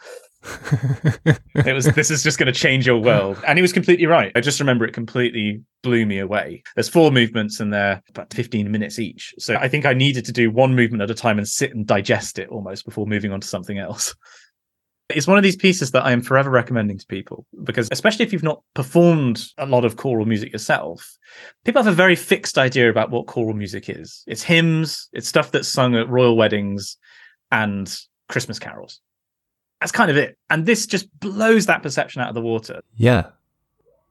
it 1.56 1.74
was 1.74 1.86
this 1.88 2.10
is 2.10 2.24
just 2.24 2.38
going 2.38 2.52
to 2.52 2.58
change 2.58 2.88
your 2.88 3.00
world. 3.00 3.38
And 3.46 3.58
he 3.58 3.62
was 3.62 3.74
completely 3.74 4.06
right. 4.06 4.32
I 4.34 4.40
just 4.40 4.62
remember 4.62 4.86
it 4.86 4.94
completely 4.94 5.62
blew 5.84 6.06
me 6.06 6.20
away. 6.20 6.64
There's 6.76 6.88
four 6.88 7.12
movements 7.12 7.60
and 7.60 7.74
they're 7.74 8.02
about 8.10 8.34
15 8.34 8.72
minutes 8.72 9.00
each. 9.00 9.34
So 9.40 9.56
i 9.56 9.68
think 9.68 9.86
i 9.86 9.94
needed 9.94 10.26
to 10.26 10.32
do 10.32 10.52
one 10.52 10.76
movement 10.76 11.02
at 11.02 11.12
a 11.12 11.16
time 11.16 11.38
and 11.38 11.48
sit 11.48 11.76
and 11.76 11.86
digest 11.86 12.40
it 12.40 12.50
almost 12.50 12.86
before 12.86 13.08
moving 13.08 13.32
on 13.32 13.42
to 13.42 13.48
something 13.48 13.78
else 13.78 14.16
it's 15.10 15.28
one 15.28 15.38
of 15.38 15.44
these 15.44 15.56
pieces 15.56 15.92
that 15.92 16.06
I 16.06 16.12
am 16.12 16.22
forever 16.22 16.50
recommending 16.50 16.98
to 16.98 17.06
people 17.06 17.46
because, 17.64 17.88
especially 17.92 18.26
if 18.26 18.34
you've 18.34 18.44
not 18.44 18.62
performed 18.74 19.44
a 19.58 19.66
lot 19.66 19.86
of 19.86 19.96
choral 19.96 20.26
music 20.26 20.52
yourself, 20.52 21.18
people 21.64 21.82
have 21.82 21.92
a 21.92 21.96
very 21.96 22.16
fixed 22.16 22.58
idea 22.58 22.90
about 22.90 23.10
what 23.10 23.28
choral 23.28 23.54
music 23.54 23.90
is. 23.90 24.24
It's 24.28 24.44
hymns, 24.44 25.10
it's 25.14 25.28
stuff 25.28 25.52
that's 25.52 25.70
sung 25.70 25.96
at 25.96 26.10
royal 26.10 26.36
weddings 26.36 26.98
and 27.52 27.94
Christmas 28.28 28.60
carols. 28.60 29.00
That's 29.80 29.92
kind 29.92 30.12
of 30.12 30.18
it. 30.18 30.38
And 30.50 30.66
this 30.66 30.86
just 30.86 31.08
blows 31.20 31.68
that 31.68 31.84
perception 31.84 32.22
out 32.22 32.30
of 32.30 32.36
the 32.36 32.42
water. 32.42 32.82
Yeah. 32.96 33.28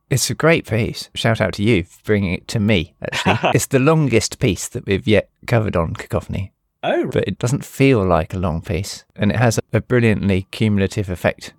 It's 0.09 0.31
a 0.31 0.35
great 0.35 0.67
piece. 0.67 1.11
Shout 1.15 1.41
out 1.41 1.55
to 1.55 1.65
you 1.65 1.83
for 1.83 2.01
bringing 2.05 2.33
it 2.33 2.47
to 2.49 2.61
me, 2.61 2.95
actually. 3.03 3.51
it's 3.55 3.67
the 3.67 3.81
longest 3.81 4.39
piece 4.39 4.69
that 4.69 4.87
we've 4.87 5.07
yet 5.07 5.29
covered 5.47 5.75
on 5.75 5.95
Cacophony. 5.95 6.53
Oh. 6.83 7.09
But 7.09 7.27
it 7.27 7.39
doesn't 7.39 7.65
feel 7.65 8.05
like 8.05 8.35
a 8.35 8.39
long 8.39 8.61
piece. 8.63 9.05
And 9.15 9.31
it 9.31 9.37
has 9.37 9.59
a 9.73 9.81
brilliantly 9.81 10.47
cumulative 10.51 11.11
effect. 11.11 11.55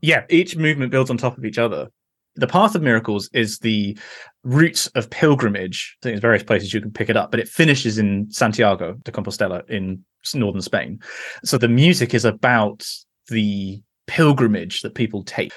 Yeah, 0.00 0.24
each 0.28 0.56
movement 0.56 0.90
builds 0.90 1.10
on 1.10 1.16
top 1.16 1.38
of 1.38 1.44
each 1.44 1.58
other. 1.58 1.88
The 2.36 2.48
Path 2.48 2.74
of 2.74 2.82
Miracles 2.82 3.30
is 3.32 3.60
the 3.60 3.96
route 4.42 4.88
of 4.96 5.08
pilgrimage. 5.08 5.96
I 5.96 6.02
think 6.02 6.12
there's 6.14 6.20
various 6.20 6.42
places 6.42 6.74
you 6.74 6.80
can 6.80 6.90
pick 6.90 7.08
it 7.08 7.16
up, 7.16 7.30
but 7.30 7.40
it 7.40 7.48
finishes 7.48 7.96
in 7.96 8.30
Santiago 8.30 8.94
de 9.04 9.12
Compostela 9.12 9.68
in 9.70 10.04
northern 10.34 10.60
Spain. 10.60 11.00
So 11.44 11.58
the 11.58 11.68
music 11.68 12.12
is 12.12 12.24
about 12.24 12.84
the 13.28 13.80
pilgrimage 14.06 14.80
that 14.80 14.94
people 14.94 15.22
take. 15.22 15.52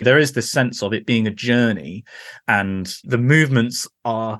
There 0.00 0.18
is 0.18 0.32
this 0.32 0.50
sense 0.50 0.82
of 0.82 0.92
it 0.92 1.04
being 1.04 1.26
a 1.26 1.34
journey, 1.34 2.04
and 2.48 2.94
the 3.04 3.18
movements 3.18 3.86
are 4.04 4.38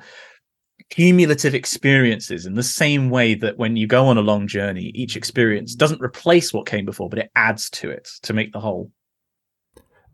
cumulative 0.94 1.56
experiences 1.56 2.46
in 2.46 2.54
the 2.54 2.62
same 2.62 3.10
way 3.10 3.34
that 3.34 3.58
when 3.58 3.74
you 3.74 3.84
go 3.84 4.06
on 4.06 4.16
a 4.16 4.20
long 4.20 4.46
journey, 4.46 4.92
each 4.94 5.16
experience 5.16 5.74
doesn't 5.74 6.00
replace 6.00 6.52
what 6.52 6.66
came 6.66 6.84
before, 6.84 7.08
but 7.08 7.18
it 7.18 7.32
adds 7.34 7.68
to 7.68 7.90
it 7.90 8.08
to 8.22 8.32
make 8.32 8.52
the 8.52 8.60
whole. 8.60 8.92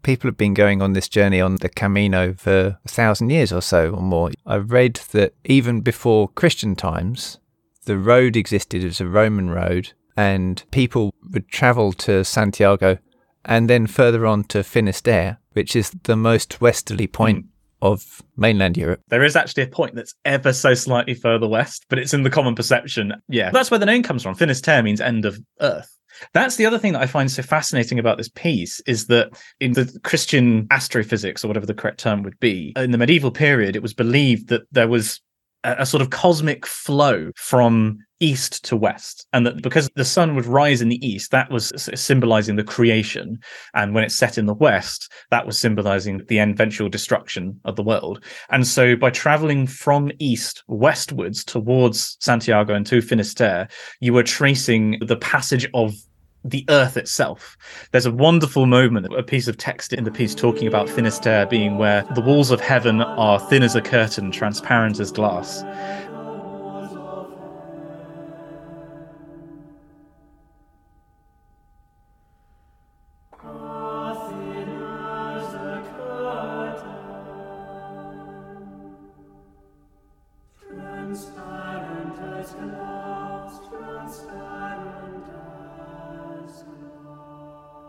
People 0.03 0.29
have 0.29 0.38
been 0.38 0.55
going 0.55 0.81
on 0.81 0.94
this 0.94 1.11
journey 1.11 1.38
on 1.38 1.56
the 1.56 1.69
Camino 1.69 2.32
for 2.32 2.78
a 2.83 2.88
thousand 2.88 3.28
years 3.28 3.52
or 3.52 3.61
so 3.61 3.90
or 3.90 4.00
more. 4.00 4.31
I 4.47 4.57
read 4.57 4.95
that 5.12 5.35
even 5.45 5.83
before 5.83 6.28
Christian 6.28 6.75
times, 6.75 7.38
the 7.85 7.99
road 7.99 8.35
existed 8.35 8.83
as 8.83 9.02
a 9.02 9.07
Roman 9.07 9.50
road, 9.50 9.93
and 10.16 10.64
people 10.71 11.14
would 11.31 11.49
travel 11.49 11.93
to 11.93 12.25
Santiago 12.25 12.97
and 13.45 13.69
then 13.69 13.87
further 13.87 14.25
on 14.25 14.45
to 14.45 14.62
Finisterre, 14.62 15.37
which 15.52 15.76
is 15.76 15.90
the 16.04 16.16
most 16.16 16.62
westerly 16.62 17.07
point 17.07 17.50
of 17.82 18.22
mainland 18.37 18.76
Europe. 18.76 19.00
There 19.08 19.25
is 19.25 19.37
actually 19.37 19.64
a 19.64 19.68
point 19.68 19.94
that's 19.94 20.14
ever 20.25 20.52
so 20.52 20.75
slightly 20.75 21.14
further 21.14 21.49
west, 21.49 21.87
but 21.88 21.99
it's 21.99 22.14
in 22.14 22.22
the 22.22 22.30
common 22.30 22.54
perception. 22.54 23.14
Yeah, 23.28 23.50
that's 23.50 23.70
where 23.70 23.78
the 23.78 23.87
name 23.87 24.02
comes 24.02 24.22
from. 24.22 24.34
Finisterre 24.34 24.82
means 24.82 25.00
end 25.00 25.25
of 25.25 25.38
earth. 25.60 25.96
That's 26.34 26.56
the 26.56 26.66
other 26.66 26.78
thing 26.78 26.92
that 26.92 27.02
I 27.02 27.06
find 27.06 27.30
so 27.30 27.42
fascinating 27.42 27.99
about 27.99 28.18
this 28.18 28.28
piece 28.28 28.80
is 28.80 29.06
that 29.06 29.30
in 29.60 29.72
the 29.72 29.99
Christian 30.04 30.66
astrophysics, 30.70 31.44
or 31.44 31.49
whatever 31.49 31.66
the 31.66 31.75
correct 31.75 32.00
term 32.00 32.22
would 32.25 32.38
be, 32.40 32.72
in 32.76 32.90
the 32.90 32.99
medieval 32.99 33.30
period, 33.30 33.76
it 33.76 33.82
was 33.82 33.94
believed 33.94 34.49
that 34.49 34.62
there 34.72 34.88
was 34.88 35.20
a 35.64 35.85
sort 35.85 36.00
of 36.00 36.11
cosmic 36.11 36.67
flow 36.67 37.31
from 37.37 37.99
east 38.21 38.62
to 38.64 38.76
west 38.76 39.26
and 39.33 39.47
that 39.47 39.62
because 39.62 39.88
the 39.95 40.05
sun 40.05 40.35
would 40.37 40.45
rise 40.45 40.83
in 40.83 40.90
the 40.90 41.07
east 41.07 41.31
that 41.31 41.50
was 41.50 41.73
symbolizing 41.95 42.57
the 42.57 42.64
creation 42.64 43.38
and 43.75 43.95
when 43.95 44.05
it 44.05 44.12
set 44.12 44.37
in 44.37 44.47
the 44.47 44.55
west 44.55 45.11
that 45.31 45.47
was 45.47 45.59
symbolizing 45.59 46.21
the 46.29 46.38
eventual 46.38 46.88
destruction 46.88 47.59
of 47.64 47.76
the 47.76 47.83
world. 47.83 48.23
And 48.50 48.67
so 48.67 48.95
by 48.95 49.11
traveling 49.11 49.67
from 49.67 50.12
east 50.19 50.62
westwards 50.67 51.45
towards 51.45 52.17
santiago 52.21 52.75
and 52.75 52.87
to 52.87 53.00
finisterre 53.00 53.69
you 54.00 54.12
were 54.12 54.23
tracing 54.23 54.99
the 55.00 55.17
passage 55.17 55.67
of 55.73 55.95
the 56.44 56.64
earth 56.68 56.97
itself. 56.97 57.56
There's 57.92 58.06
a 58.06 58.12
wonderful 58.12 58.66
moment, 58.66 59.06
a 59.14 59.23
piece 59.23 59.49
of 59.49 59.56
text 59.56 59.92
in 59.92 60.04
the 60.04 60.11
piece 60.11 60.35
talking 60.35 60.66
about 60.66 60.88
Finisterre 60.88 61.47
being 61.47 61.78
where 61.78 62.02
the 62.14 62.20
walls 62.20 62.50
of 62.50 62.61
heaven 62.61 63.00
are 63.00 63.38
thin 63.38 63.62
as 63.62 63.76
a 63.76 63.82
curtain, 63.82 64.30
transparent 64.30 65.00
as 65.00 65.12
glass. 65.12 65.62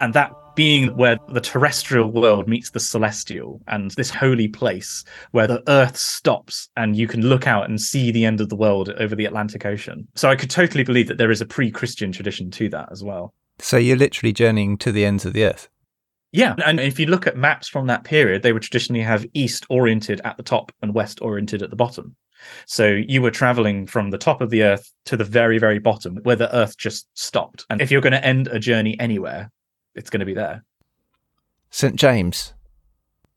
And 0.01 0.13
that 0.13 0.33
being 0.55 0.95
where 0.97 1.17
the 1.29 1.41
terrestrial 1.41 2.11
world 2.11 2.47
meets 2.47 2.71
the 2.71 2.79
celestial 2.79 3.61
and 3.67 3.91
this 3.91 4.09
holy 4.09 4.47
place 4.47 5.03
where 5.31 5.47
the 5.47 5.63
earth 5.69 5.95
stops 5.95 6.69
and 6.75 6.95
you 6.95 7.07
can 7.07 7.21
look 7.21 7.47
out 7.47 7.69
and 7.69 7.79
see 7.79 8.11
the 8.11 8.25
end 8.25 8.41
of 8.41 8.49
the 8.49 8.55
world 8.55 8.89
over 8.97 9.15
the 9.15 9.25
Atlantic 9.25 9.65
Ocean. 9.65 10.07
So 10.15 10.29
I 10.29 10.35
could 10.35 10.49
totally 10.49 10.83
believe 10.83 11.07
that 11.07 11.17
there 11.17 11.31
is 11.31 11.41
a 11.41 11.45
pre 11.45 11.71
Christian 11.71 12.11
tradition 12.11 12.51
to 12.51 12.69
that 12.69 12.89
as 12.91 13.03
well. 13.03 13.33
So 13.59 13.77
you're 13.77 13.95
literally 13.95 14.33
journeying 14.33 14.77
to 14.79 14.91
the 14.91 15.05
ends 15.05 15.25
of 15.25 15.33
the 15.33 15.45
earth. 15.45 15.69
Yeah. 16.31 16.55
And 16.65 16.79
if 16.79 16.99
you 16.99 17.05
look 17.05 17.27
at 17.27 17.37
maps 17.37 17.67
from 17.67 17.87
that 17.87 18.03
period, 18.03 18.41
they 18.41 18.53
would 18.53 18.63
traditionally 18.63 19.03
have 19.03 19.25
east 19.33 19.65
oriented 19.69 20.21
at 20.23 20.37
the 20.37 20.43
top 20.43 20.71
and 20.81 20.93
west 20.93 21.21
oriented 21.21 21.61
at 21.61 21.69
the 21.69 21.75
bottom. 21.75 22.15
So 22.65 22.87
you 22.87 23.21
were 23.21 23.31
traveling 23.31 23.85
from 23.85 24.09
the 24.09 24.17
top 24.17 24.41
of 24.41 24.49
the 24.49 24.63
earth 24.63 24.91
to 25.05 25.17
the 25.17 25.23
very, 25.23 25.59
very 25.59 25.79
bottom 25.79 26.17
where 26.23 26.35
the 26.35 26.53
earth 26.55 26.77
just 26.77 27.07
stopped. 27.13 27.65
And 27.69 27.81
if 27.81 27.91
you're 27.91 28.01
going 28.01 28.13
to 28.13 28.25
end 28.25 28.47
a 28.47 28.59
journey 28.59 28.99
anywhere, 28.99 29.51
it's 29.95 30.09
going 30.09 30.19
to 30.19 30.25
be 30.25 30.33
there. 30.33 30.63
St. 31.69 31.95
James. 31.95 32.53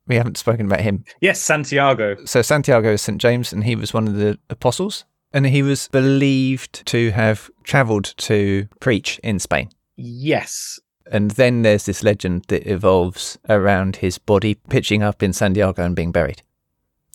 We 0.07 0.17
haven't 0.17 0.37
spoken 0.37 0.67
about 0.67 0.81
him. 0.81 1.05
Yes, 1.21 1.41
Santiago. 1.41 2.17
So 2.27 2.43
Santiago 2.43 2.93
is 2.93 3.03
St. 3.03 3.19
James, 3.19 3.53
and 3.53 3.65
he 3.65 3.75
was 3.75 3.95
one 3.95 4.07
of 4.07 4.17
the 4.17 4.39
apostles. 4.51 5.05
And 5.33 5.47
he 5.47 5.63
was 5.63 5.89
believed 5.89 6.87
to 6.87 7.11
have 7.13 7.51
travelled 7.63 8.15
to 8.19 8.69
preach 8.81 9.19
in 9.25 9.39
Spain. 9.39 9.71
Yes. 9.97 10.79
And 11.11 11.33
then 11.33 11.63
there's 11.63 11.87
this 11.87 12.03
legend 12.03 12.45
that 12.49 12.71
evolves 12.71 13.39
around 13.49 13.97
his 13.97 14.19
body 14.19 14.55
pitching 14.69 15.03
up 15.03 15.23
in 15.23 15.33
Santiago 15.33 15.85
and 15.85 15.97
being 15.97 16.13
buried. 16.13 16.43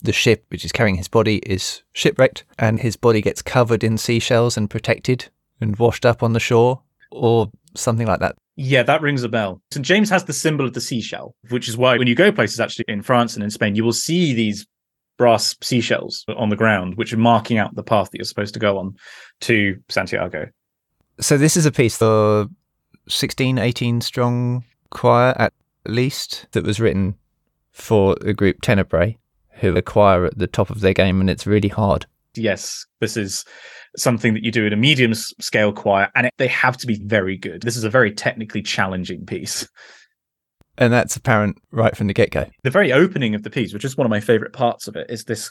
The 0.02 0.12
ship 0.12 0.44
which 0.48 0.64
is 0.64 0.72
carrying 0.72 0.96
his 0.96 1.08
body 1.08 1.38
is 1.38 1.82
shipwrecked, 1.92 2.44
and 2.58 2.80
his 2.80 2.96
body 2.96 3.20
gets 3.20 3.42
covered 3.42 3.84
in 3.84 3.98
seashells 3.98 4.56
and 4.56 4.68
protected 4.70 5.28
and 5.60 5.78
washed 5.78 6.06
up 6.06 6.22
on 6.22 6.32
the 6.32 6.40
shore, 6.40 6.82
or 7.10 7.50
something 7.74 8.06
like 8.06 8.20
that. 8.20 8.36
Yeah, 8.56 8.82
that 8.82 9.00
rings 9.00 9.22
a 9.22 9.28
bell. 9.28 9.62
St. 9.72 9.84
James 9.84 10.10
has 10.10 10.24
the 10.24 10.32
symbol 10.32 10.66
of 10.66 10.74
the 10.74 10.80
seashell, 10.80 11.34
which 11.48 11.68
is 11.68 11.76
why 11.76 11.96
when 11.96 12.06
you 12.06 12.14
go 12.14 12.30
places 12.30 12.60
actually 12.60 12.84
in 12.88 13.02
France 13.02 13.34
and 13.34 13.42
in 13.42 13.50
Spain, 13.50 13.74
you 13.74 13.84
will 13.84 13.92
see 13.92 14.34
these 14.34 14.66
brass 15.16 15.54
seashells 15.62 16.24
on 16.36 16.48
the 16.48 16.56
ground, 16.56 16.96
which 16.96 17.12
are 17.12 17.18
marking 17.18 17.58
out 17.58 17.74
the 17.74 17.82
path 17.82 18.10
that 18.10 18.18
you're 18.18 18.24
supposed 18.24 18.54
to 18.54 18.60
go 18.60 18.78
on 18.78 18.94
to 19.40 19.76
Santiago. 19.88 20.48
So 21.20 21.36
this 21.36 21.56
is 21.56 21.66
a 21.66 21.72
piece 21.72 21.98
for 21.98 22.48
16, 23.08 23.58
18 23.58 24.00
strong 24.00 24.64
choir 24.90 25.34
at 25.38 25.52
least 25.86 26.46
that 26.52 26.64
was 26.64 26.80
written 26.80 27.16
for 27.70 28.16
the 28.20 28.34
group 28.34 28.60
Tenebrae, 28.62 29.18
who 29.60 29.76
are 29.76 29.82
choir 29.82 30.24
at 30.26 30.38
the 30.38 30.46
top 30.46 30.70
of 30.70 30.80
their 30.80 30.94
game, 30.94 31.20
and 31.20 31.30
it's 31.30 31.46
really 31.46 31.68
hard. 31.68 32.06
Yes, 32.34 32.86
this 33.00 33.16
is 33.16 33.44
something 33.96 34.34
that 34.34 34.44
you 34.44 34.52
do 34.52 34.66
in 34.66 34.72
a 34.72 34.76
medium 34.76 35.14
scale 35.14 35.72
choir, 35.72 36.08
and 36.14 36.26
it, 36.26 36.34
they 36.38 36.46
have 36.48 36.76
to 36.78 36.86
be 36.86 37.00
very 37.04 37.36
good. 37.36 37.62
This 37.62 37.76
is 37.76 37.84
a 37.84 37.90
very 37.90 38.12
technically 38.12 38.62
challenging 38.62 39.26
piece. 39.26 39.68
And 40.78 40.92
that's 40.92 41.16
apparent 41.16 41.58
right 41.72 41.96
from 41.96 42.06
the 42.06 42.14
get 42.14 42.30
go. 42.30 42.46
The 42.62 42.70
very 42.70 42.92
opening 42.92 43.34
of 43.34 43.42
the 43.42 43.50
piece, 43.50 43.74
which 43.74 43.84
is 43.84 43.96
one 43.96 44.06
of 44.06 44.10
my 44.10 44.20
favorite 44.20 44.52
parts 44.52 44.86
of 44.88 44.96
it, 44.96 45.10
is 45.10 45.24
this 45.24 45.50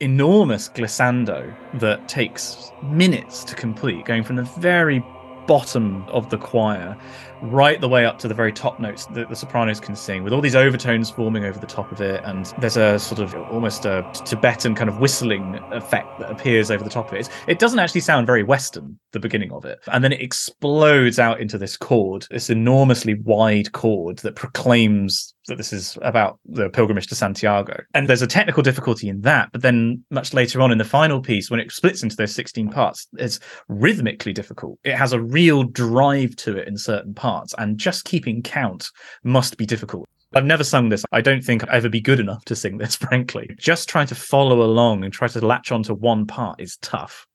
enormous 0.00 0.68
glissando 0.68 1.52
that 1.80 2.08
takes 2.08 2.70
minutes 2.84 3.42
to 3.44 3.54
complete, 3.54 4.04
going 4.04 4.22
from 4.22 4.36
the 4.36 4.44
very 4.58 5.02
bottom 5.48 6.04
of 6.08 6.28
the 6.28 6.36
choir 6.36 6.96
right 7.42 7.80
the 7.80 7.88
way 7.88 8.04
up 8.04 8.18
to 8.18 8.28
the 8.28 8.34
very 8.34 8.52
top 8.52 8.80
notes 8.80 9.06
that 9.06 9.28
the 9.28 9.36
sopranos 9.36 9.80
can 9.80 9.94
sing 9.94 10.24
with 10.24 10.32
all 10.32 10.40
these 10.40 10.56
overtones 10.56 11.10
forming 11.10 11.44
over 11.44 11.58
the 11.58 11.66
top 11.66 11.90
of 11.92 12.00
it 12.00 12.22
and 12.24 12.46
there's 12.58 12.76
a 12.76 12.98
sort 12.98 13.20
of 13.20 13.34
almost 13.50 13.84
a 13.84 14.08
tibetan 14.24 14.74
kind 14.74 14.88
of 14.88 14.98
whistling 14.98 15.56
effect 15.72 16.18
that 16.18 16.30
appears 16.30 16.70
over 16.70 16.82
the 16.82 16.90
top 16.90 17.08
of 17.08 17.14
it 17.14 17.28
it 17.46 17.58
doesn't 17.58 17.78
actually 17.78 18.00
sound 18.00 18.26
very 18.26 18.42
western 18.42 18.98
the 19.12 19.20
beginning 19.20 19.52
of 19.52 19.64
it 19.64 19.78
and 19.92 20.02
then 20.02 20.12
it 20.12 20.20
explodes 20.20 21.18
out 21.18 21.40
into 21.40 21.58
this 21.58 21.76
chord 21.76 22.26
this 22.30 22.50
enormously 22.50 23.14
wide 23.14 23.72
chord 23.72 24.18
that 24.18 24.34
proclaims 24.34 25.34
that 25.48 25.56
this 25.56 25.72
is 25.72 25.98
about 26.02 26.38
the 26.44 26.70
pilgrimage 26.70 27.08
to 27.08 27.14
Santiago. 27.14 27.82
And 27.94 28.06
there's 28.06 28.22
a 28.22 28.26
technical 28.26 28.62
difficulty 28.62 29.08
in 29.08 29.22
that, 29.22 29.50
but 29.50 29.62
then 29.62 30.04
much 30.10 30.32
later 30.32 30.60
on 30.60 30.70
in 30.70 30.78
the 30.78 30.84
final 30.84 31.20
piece, 31.20 31.50
when 31.50 31.58
it 31.58 31.72
splits 31.72 32.02
into 32.02 32.16
those 32.16 32.34
16 32.34 32.68
parts, 32.68 33.08
it's 33.18 33.40
rhythmically 33.68 34.32
difficult. 34.32 34.78
It 34.84 34.94
has 34.94 35.12
a 35.12 35.20
real 35.20 35.64
drive 35.64 36.36
to 36.36 36.56
it 36.56 36.68
in 36.68 36.76
certain 36.76 37.14
parts 37.14 37.27
parts, 37.28 37.54
and 37.58 37.78
just 37.78 38.04
keeping 38.04 38.42
count 38.42 38.90
must 39.22 39.56
be 39.58 39.66
difficult. 39.66 40.06
I've 40.34 40.44
never 40.44 40.64
sung 40.64 40.88
this. 40.88 41.04
I 41.12 41.20
don't 41.20 41.42
think 41.42 41.62
I'd 41.62 41.74
ever 41.74 41.88
be 41.88 42.00
good 42.00 42.20
enough 42.20 42.44
to 42.46 42.56
sing 42.56 42.78
this, 42.78 42.96
frankly. 43.04 43.50
Just 43.58 43.88
trying 43.88 44.06
to 44.08 44.14
follow 44.14 44.62
along 44.62 45.04
and 45.04 45.12
try 45.12 45.28
to 45.28 45.44
latch 45.44 45.72
onto 45.72 45.94
one 45.94 46.26
part 46.26 46.60
is 46.60 46.76
tough. 46.78 47.26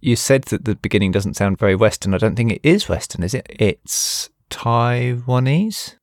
You 0.00 0.16
said 0.16 0.44
that 0.44 0.64
the 0.64 0.74
beginning 0.74 1.12
doesn't 1.12 1.34
sound 1.34 1.58
very 1.58 1.74
Western. 1.74 2.14
I 2.14 2.18
don't 2.18 2.36
think 2.36 2.52
it 2.52 2.60
is 2.62 2.88
Western, 2.88 3.22
is 3.22 3.34
it? 3.34 3.46
It's 3.48 4.30
Taiwanese? 4.50 5.96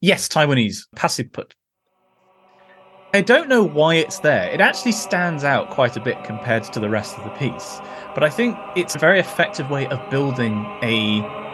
Yes, 0.00 0.28
Taiwanese. 0.28 0.80
Pasibutbut. 0.94 1.52
I 3.14 3.22
don't 3.22 3.48
know 3.48 3.64
why 3.64 3.94
it's 3.94 4.18
there. 4.18 4.50
It 4.50 4.60
actually 4.60 4.92
stands 4.92 5.42
out 5.42 5.70
quite 5.70 5.96
a 5.96 6.00
bit 6.00 6.22
compared 6.24 6.64
to 6.64 6.78
the 6.78 6.90
rest 6.90 7.16
of 7.16 7.24
the 7.24 7.30
piece. 7.30 7.80
But 8.14 8.22
I 8.22 8.28
think 8.28 8.58
it's 8.76 8.94
a 8.94 8.98
very 8.98 9.18
effective 9.18 9.70
way 9.70 9.86
of 9.86 10.10
building 10.10 10.66
a 10.82 11.47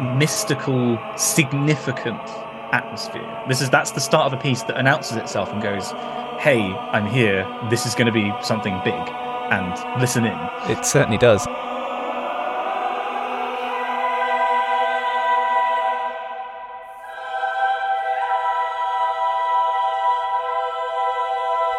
mystical, 0.00 0.98
significant 1.16 2.20
atmosphere. 2.72 3.44
This 3.48 3.60
is 3.60 3.70
that's 3.70 3.92
the 3.92 4.00
start 4.00 4.32
of 4.32 4.38
a 4.38 4.42
piece 4.42 4.62
that 4.64 4.76
announces 4.76 5.16
itself 5.16 5.52
and 5.52 5.62
goes, 5.62 5.90
"Hey, 6.40 6.60
I'm 6.60 7.06
here. 7.06 7.46
This 7.70 7.86
is 7.86 7.94
going 7.94 8.06
to 8.06 8.12
be 8.12 8.32
something 8.42 8.78
big." 8.84 8.94
And 9.50 10.00
listen 10.00 10.26
in. 10.26 10.38
It 10.68 10.84
certainly 10.84 11.18
does. 11.18 11.46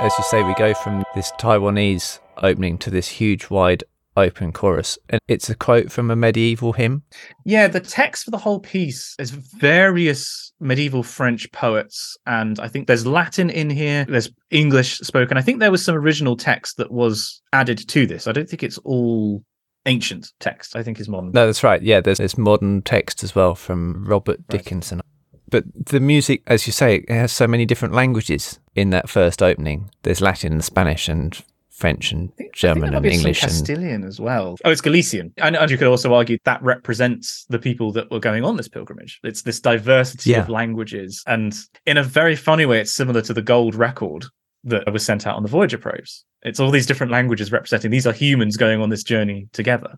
As 0.01 0.17
you 0.17 0.23
say, 0.23 0.43
we 0.43 0.55
go 0.55 0.73
from 0.73 1.03
this 1.13 1.31
Taiwanese 1.33 2.19
opening 2.41 2.77
to 2.79 2.89
this 2.89 3.09
huge, 3.09 3.49
wide 3.49 3.83
open 4.19 4.51
chorus. 4.51 4.97
And 5.09 5.19
it's 5.27 5.49
a 5.49 5.55
quote 5.55 5.91
from 5.91 6.11
a 6.11 6.15
medieval 6.15 6.73
hymn. 6.73 7.03
Yeah, 7.45 7.67
the 7.67 7.79
text 7.79 8.25
for 8.25 8.31
the 8.31 8.37
whole 8.37 8.59
piece 8.59 9.15
is 9.19 9.31
various 9.31 10.51
medieval 10.59 11.03
French 11.03 11.51
poets. 11.51 12.17
And 12.25 12.59
I 12.59 12.67
think 12.67 12.87
there's 12.87 13.07
Latin 13.07 13.49
in 13.49 13.69
here, 13.69 14.05
there's 14.07 14.29
English 14.51 14.99
spoken. 14.99 15.37
I 15.37 15.41
think 15.41 15.59
there 15.59 15.71
was 15.71 15.83
some 15.83 15.95
original 15.95 16.35
text 16.35 16.77
that 16.77 16.91
was 16.91 17.41
added 17.53 17.87
to 17.89 18.05
this. 18.05 18.27
I 18.27 18.31
don't 18.31 18.49
think 18.49 18.63
it's 18.63 18.77
all 18.79 19.43
ancient 19.85 20.31
text, 20.39 20.75
I 20.75 20.83
think 20.83 20.99
is 20.99 21.09
modern. 21.09 21.31
No, 21.31 21.45
that's 21.45 21.63
right. 21.63 21.81
Yeah, 21.81 22.01
there's, 22.01 22.17
there's 22.17 22.37
modern 22.37 22.81
text 22.81 23.23
as 23.23 23.33
well 23.33 23.55
from 23.55 24.05
Robert 24.05 24.47
Dickinson. 24.47 24.97
Right. 24.97 25.05
But 25.51 25.85
the 25.87 25.99
music, 25.99 26.43
as 26.45 26.67
you 26.67 26.73
say, 26.73 26.97
it 26.97 27.09
has 27.09 27.31
so 27.31 27.47
many 27.47 27.65
different 27.65 27.95
languages 27.95 28.59
in 28.75 28.91
that 28.91 29.09
first 29.09 29.41
opening. 29.41 29.89
There's 30.03 30.21
Latin 30.21 30.53
and 30.53 30.63
Spanish 30.63 31.09
and 31.09 31.41
French 31.79 32.11
and 32.11 32.35
think, 32.35 32.53
German 32.53 32.93
and 32.93 33.05
English 33.05 33.41
and 33.41 33.51
Castilian 33.51 34.03
as 34.03 34.19
well. 34.19 34.57
Oh, 34.65 34.71
it's 34.71 34.81
Galician, 34.81 35.33
and, 35.37 35.55
and, 35.55 35.71
you 35.71 35.77
could 35.77 35.87
also 35.87 36.13
argue 36.13 36.37
that 36.43 36.61
represents 36.61 37.45
the 37.49 37.57
people 37.57 37.91
that 37.93 38.11
were 38.11 38.19
going 38.19 38.43
on 38.43 38.57
this 38.57 38.67
pilgrimage. 38.67 39.19
It's 39.23 39.43
this 39.43 39.59
diversity 39.59 40.31
yeah. 40.31 40.41
of 40.41 40.49
languages, 40.49 41.23
and 41.25 41.55
in 41.85 41.97
a 41.97 42.03
very 42.03 42.35
funny 42.35 42.65
way, 42.65 42.81
it's 42.81 42.91
similar 42.91 43.21
to 43.21 43.33
the 43.33 43.41
gold 43.41 43.75
record 43.75 44.25
that 44.65 44.91
was 44.91 45.05
sent 45.05 45.25
out 45.25 45.37
on 45.37 45.43
the 45.43 45.49
Voyager 45.49 45.77
probes. 45.77 46.25
It's 46.43 46.59
all 46.59 46.71
these 46.71 46.85
different 46.85 47.11
languages 47.11 47.51
representing 47.51 47.91
these 47.91 48.05
are 48.05 48.13
humans 48.13 48.57
going 48.57 48.81
on 48.81 48.89
this 48.89 49.03
journey 49.03 49.47
together. 49.53 49.97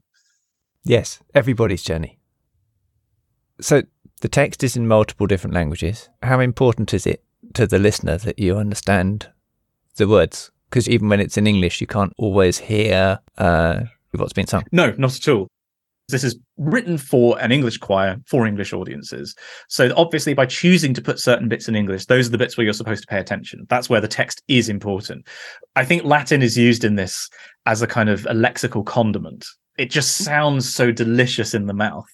Yes, 0.83 1.19
everybody's 1.33 1.83
journey. 1.83 2.19
So 3.59 3.83
the 4.21 4.29
text 4.29 4.63
is 4.63 4.75
in 4.75 4.87
multiple 4.87 5.27
different 5.27 5.55
languages. 5.55 6.09
How 6.23 6.39
important 6.39 6.93
is 6.93 7.05
it 7.07 7.23
to 7.53 7.67
the 7.67 7.79
listener 7.79 8.17
that 8.17 8.39
you 8.39 8.57
understand 8.57 9.29
the 9.95 10.07
words? 10.07 10.51
Because 10.71 10.87
even 10.87 11.09
when 11.09 11.19
it's 11.19 11.37
in 11.37 11.45
English, 11.45 11.81
you 11.81 11.87
can't 11.87 12.13
always 12.17 12.57
hear 12.57 13.19
uh, 13.37 13.81
what's 14.11 14.33
being 14.33 14.47
sung. 14.47 14.63
No, 14.71 14.95
not 14.97 15.15
at 15.15 15.27
all. 15.27 15.47
This 16.07 16.23
is 16.23 16.37
written 16.57 16.97
for 16.97 17.39
an 17.39 17.51
English 17.51 17.77
choir 17.77 18.17
for 18.25 18.47
English 18.47 18.73
audiences. 18.73 19.35
So 19.67 19.93
obviously, 19.95 20.33
by 20.33 20.45
choosing 20.45 20.93
to 20.93 21.01
put 21.01 21.19
certain 21.19 21.47
bits 21.47 21.67
in 21.67 21.75
English, 21.75 22.05
those 22.05 22.27
are 22.27 22.31
the 22.31 22.37
bits 22.37 22.57
where 22.57 22.63
you're 22.63 22.73
supposed 22.73 23.03
to 23.03 23.07
pay 23.07 23.19
attention. 23.19 23.65
That's 23.69 23.89
where 23.89 24.01
the 24.01 24.07
text 24.07 24.41
is 24.47 24.69
important. 24.69 25.27
I 25.75 25.85
think 25.85 26.03
Latin 26.03 26.41
is 26.41 26.57
used 26.57 26.83
in 26.83 26.95
this 26.95 27.29
as 27.65 27.81
a 27.81 27.87
kind 27.87 28.09
of 28.09 28.25
a 28.25 28.33
lexical 28.33 28.85
condiment. 28.85 29.45
It 29.77 29.89
just 29.89 30.17
sounds 30.17 30.71
so 30.71 30.91
delicious 30.91 31.53
in 31.53 31.67
the 31.67 31.73
mouth 31.73 32.07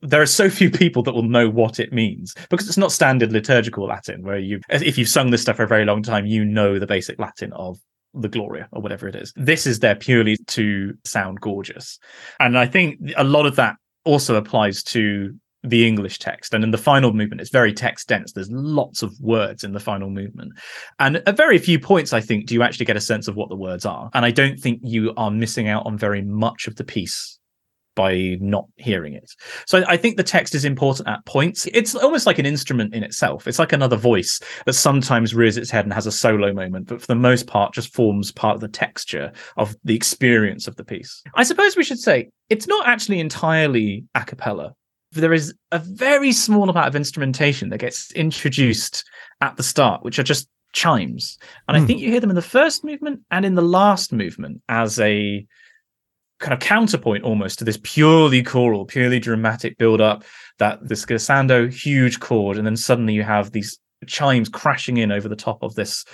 there 0.00 0.20
are 0.20 0.26
so 0.26 0.50
few 0.50 0.68
people 0.68 1.02
that 1.02 1.12
will 1.12 1.22
know 1.22 1.48
what 1.48 1.78
it 1.78 1.92
means 1.92 2.34
because 2.50 2.66
it's 2.66 2.76
not 2.76 2.90
standard 2.90 3.30
liturgical 3.30 3.86
Latin 3.86 4.22
where 4.22 4.38
you, 4.38 4.60
if 4.68 4.98
you've 4.98 5.08
sung 5.08 5.30
this 5.30 5.42
stuff 5.42 5.56
for 5.56 5.62
a 5.62 5.68
very 5.68 5.84
long 5.84 6.02
time, 6.02 6.26
you 6.26 6.44
know 6.44 6.80
the 6.80 6.86
basic 6.88 7.20
Latin 7.20 7.52
of 7.52 7.78
the 8.14 8.28
Gloria 8.28 8.68
or 8.72 8.82
whatever 8.82 9.08
it 9.08 9.14
is. 9.14 9.32
This 9.36 9.66
is 9.66 9.80
there 9.80 9.94
purely 9.94 10.36
to 10.48 10.94
sound 11.04 11.40
gorgeous. 11.40 11.98
And 12.40 12.58
I 12.58 12.66
think 12.66 12.98
a 13.16 13.24
lot 13.24 13.46
of 13.46 13.56
that 13.56 13.76
also 14.04 14.36
applies 14.36 14.82
to 14.82 15.32
the 15.64 15.86
English 15.86 16.18
text. 16.18 16.54
And 16.54 16.64
in 16.64 16.72
the 16.72 16.78
final 16.78 17.12
movement, 17.12 17.40
it's 17.40 17.50
very 17.50 17.72
text 17.72 18.08
dense. 18.08 18.32
There's 18.32 18.50
lots 18.50 19.02
of 19.02 19.12
words 19.20 19.62
in 19.62 19.72
the 19.72 19.80
final 19.80 20.10
movement. 20.10 20.52
And 20.98 21.22
at 21.26 21.36
very 21.36 21.58
few 21.58 21.78
points, 21.78 22.12
I 22.12 22.20
think, 22.20 22.46
do 22.46 22.54
you 22.54 22.62
actually 22.62 22.86
get 22.86 22.96
a 22.96 23.00
sense 23.00 23.28
of 23.28 23.36
what 23.36 23.48
the 23.48 23.56
words 23.56 23.86
are. 23.86 24.10
And 24.12 24.24
I 24.24 24.32
don't 24.32 24.58
think 24.58 24.80
you 24.82 25.14
are 25.16 25.30
missing 25.30 25.68
out 25.68 25.86
on 25.86 25.96
very 25.96 26.22
much 26.22 26.66
of 26.66 26.76
the 26.76 26.84
piece 26.84 27.38
by 27.94 28.36
not 28.40 28.66
hearing 28.76 29.14
it. 29.14 29.30
So 29.66 29.84
I 29.86 29.96
think 29.96 30.16
the 30.16 30.22
text 30.22 30.54
is 30.54 30.64
important 30.64 31.08
at 31.08 31.24
points. 31.26 31.66
It's 31.72 31.94
almost 31.94 32.26
like 32.26 32.38
an 32.38 32.46
instrument 32.46 32.94
in 32.94 33.02
itself. 33.02 33.46
It's 33.46 33.58
like 33.58 33.72
another 33.72 33.96
voice 33.96 34.40
that 34.66 34.72
sometimes 34.74 35.34
rears 35.34 35.56
its 35.56 35.70
head 35.70 35.84
and 35.84 35.92
has 35.92 36.06
a 36.06 36.12
solo 36.12 36.52
moment, 36.52 36.88
but 36.88 37.00
for 37.00 37.06
the 37.06 37.14
most 37.14 37.46
part 37.46 37.74
just 37.74 37.92
forms 37.94 38.32
part 38.32 38.54
of 38.54 38.60
the 38.60 38.68
texture 38.68 39.32
of 39.56 39.76
the 39.84 39.94
experience 39.94 40.66
of 40.66 40.76
the 40.76 40.84
piece. 40.84 41.22
I 41.34 41.42
suppose 41.42 41.76
we 41.76 41.84
should 41.84 41.98
say 41.98 42.30
it's 42.48 42.66
not 42.66 42.86
actually 42.86 43.20
entirely 43.20 44.04
a 44.14 44.24
cappella. 44.24 44.74
There 45.12 45.34
is 45.34 45.52
a 45.70 45.78
very 45.78 46.32
small 46.32 46.70
amount 46.70 46.86
of 46.86 46.96
instrumentation 46.96 47.68
that 47.68 47.78
gets 47.78 48.10
introduced 48.12 49.04
at 49.42 49.56
the 49.56 49.62
start, 49.62 50.02
which 50.02 50.18
are 50.18 50.22
just 50.22 50.48
chimes. 50.72 51.38
And 51.68 51.76
I 51.76 51.80
hmm. 51.80 51.86
think 51.86 52.00
you 52.00 52.10
hear 52.10 52.20
them 52.20 52.30
in 52.30 52.36
the 52.36 52.42
first 52.42 52.82
movement 52.84 53.20
and 53.30 53.44
in 53.44 53.54
the 53.54 53.62
last 53.62 54.12
movement 54.12 54.62
as 54.68 54.98
a 55.00 55.46
kind 56.42 56.52
of 56.52 56.60
counterpoint 56.60 57.24
almost 57.24 57.58
to 57.58 57.64
this 57.64 57.78
purely 57.82 58.42
choral, 58.42 58.84
purely 58.84 59.18
dramatic 59.18 59.78
build 59.78 60.00
up 60.00 60.24
that 60.58 60.86
this 60.86 61.06
glissando 61.06 61.72
huge 61.72 62.20
chord, 62.20 62.58
and 62.58 62.66
then 62.66 62.76
suddenly 62.76 63.14
you 63.14 63.22
have 63.22 63.52
these 63.52 63.78
chimes 64.06 64.48
crashing 64.48 64.96
in 64.96 65.12
over 65.12 65.28
the 65.28 65.36
top 65.36 65.62
of 65.62 65.74
this 65.76 66.04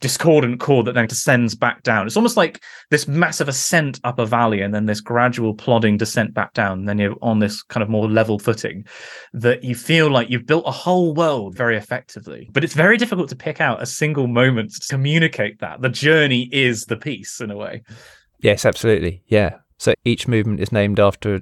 discordant 0.00 0.60
chord 0.60 0.86
that 0.86 0.92
then 0.92 1.06
descends 1.06 1.54
back 1.54 1.82
down. 1.82 2.06
It's 2.06 2.16
almost 2.16 2.36
like 2.36 2.62
this 2.90 3.08
massive 3.08 3.48
ascent 3.48 3.98
up 4.04 4.18
a 4.18 4.26
valley 4.26 4.60
and 4.60 4.72
then 4.72 4.86
this 4.86 5.00
gradual 5.00 5.54
plodding 5.54 5.96
descent 5.96 6.34
back 6.34 6.52
down. 6.52 6.80
And 6.80 6.88
then 6.88 6.98
you're 6.98 7.16
on 7.20 7.40
this 7.40 7.62
kind 7.62 7.82
of 7.82 7.88
more 7.88 8.08
level 8.08 8.38
footing 8.38 8.86
that 9.32 9.64
you 9.64 9.74
feel 9.74 10.10
like 10.10 10.30
you've 10.30 10.46
built 10.46 10.64
a 10.66 10.72
whole 10.72 11.14
world 11.14 11.56
very 11.56 11.76
effectively. 11.76 12.48
But 12.52 12.62
it's 12.62 12.74
very 12.74 12.96
difficult 12.96 13.28
to 13.30 13.36
pick 13.36 13.60
out 13.60 13.82
a 13.82 13.86
single 13.86 14.28
moment 14.28 14.72
to 14.74 14.88
communicate 14.88 15.58
that. 15.60 15.80
The 15.80 15.88
journey 15.88 16.48
is 16.52 16.84
the 16.84 16.96
piece 16.96 17.40
in 17.40 17.50
a 17.50 17.56
way. 17.56 17.82
Yes, 18.40 18.64
absolutely. 18.64 19.22
Yeah. 19.26 19.58
So 19.78 19.94
each 20.04 20.28
movement 20.28 20.60
is 20.60 20.72
named 20.72 21.00
after 21.00 21.40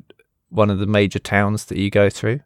one 0.51 0.71
of 0.71 0.79
the 0.79 0.87
major 0.87 1.19
towns 1.19 1.67
that 1.67 1.79
you 1.79 1.91
go 1.91 2.09
through. 2.11 2.41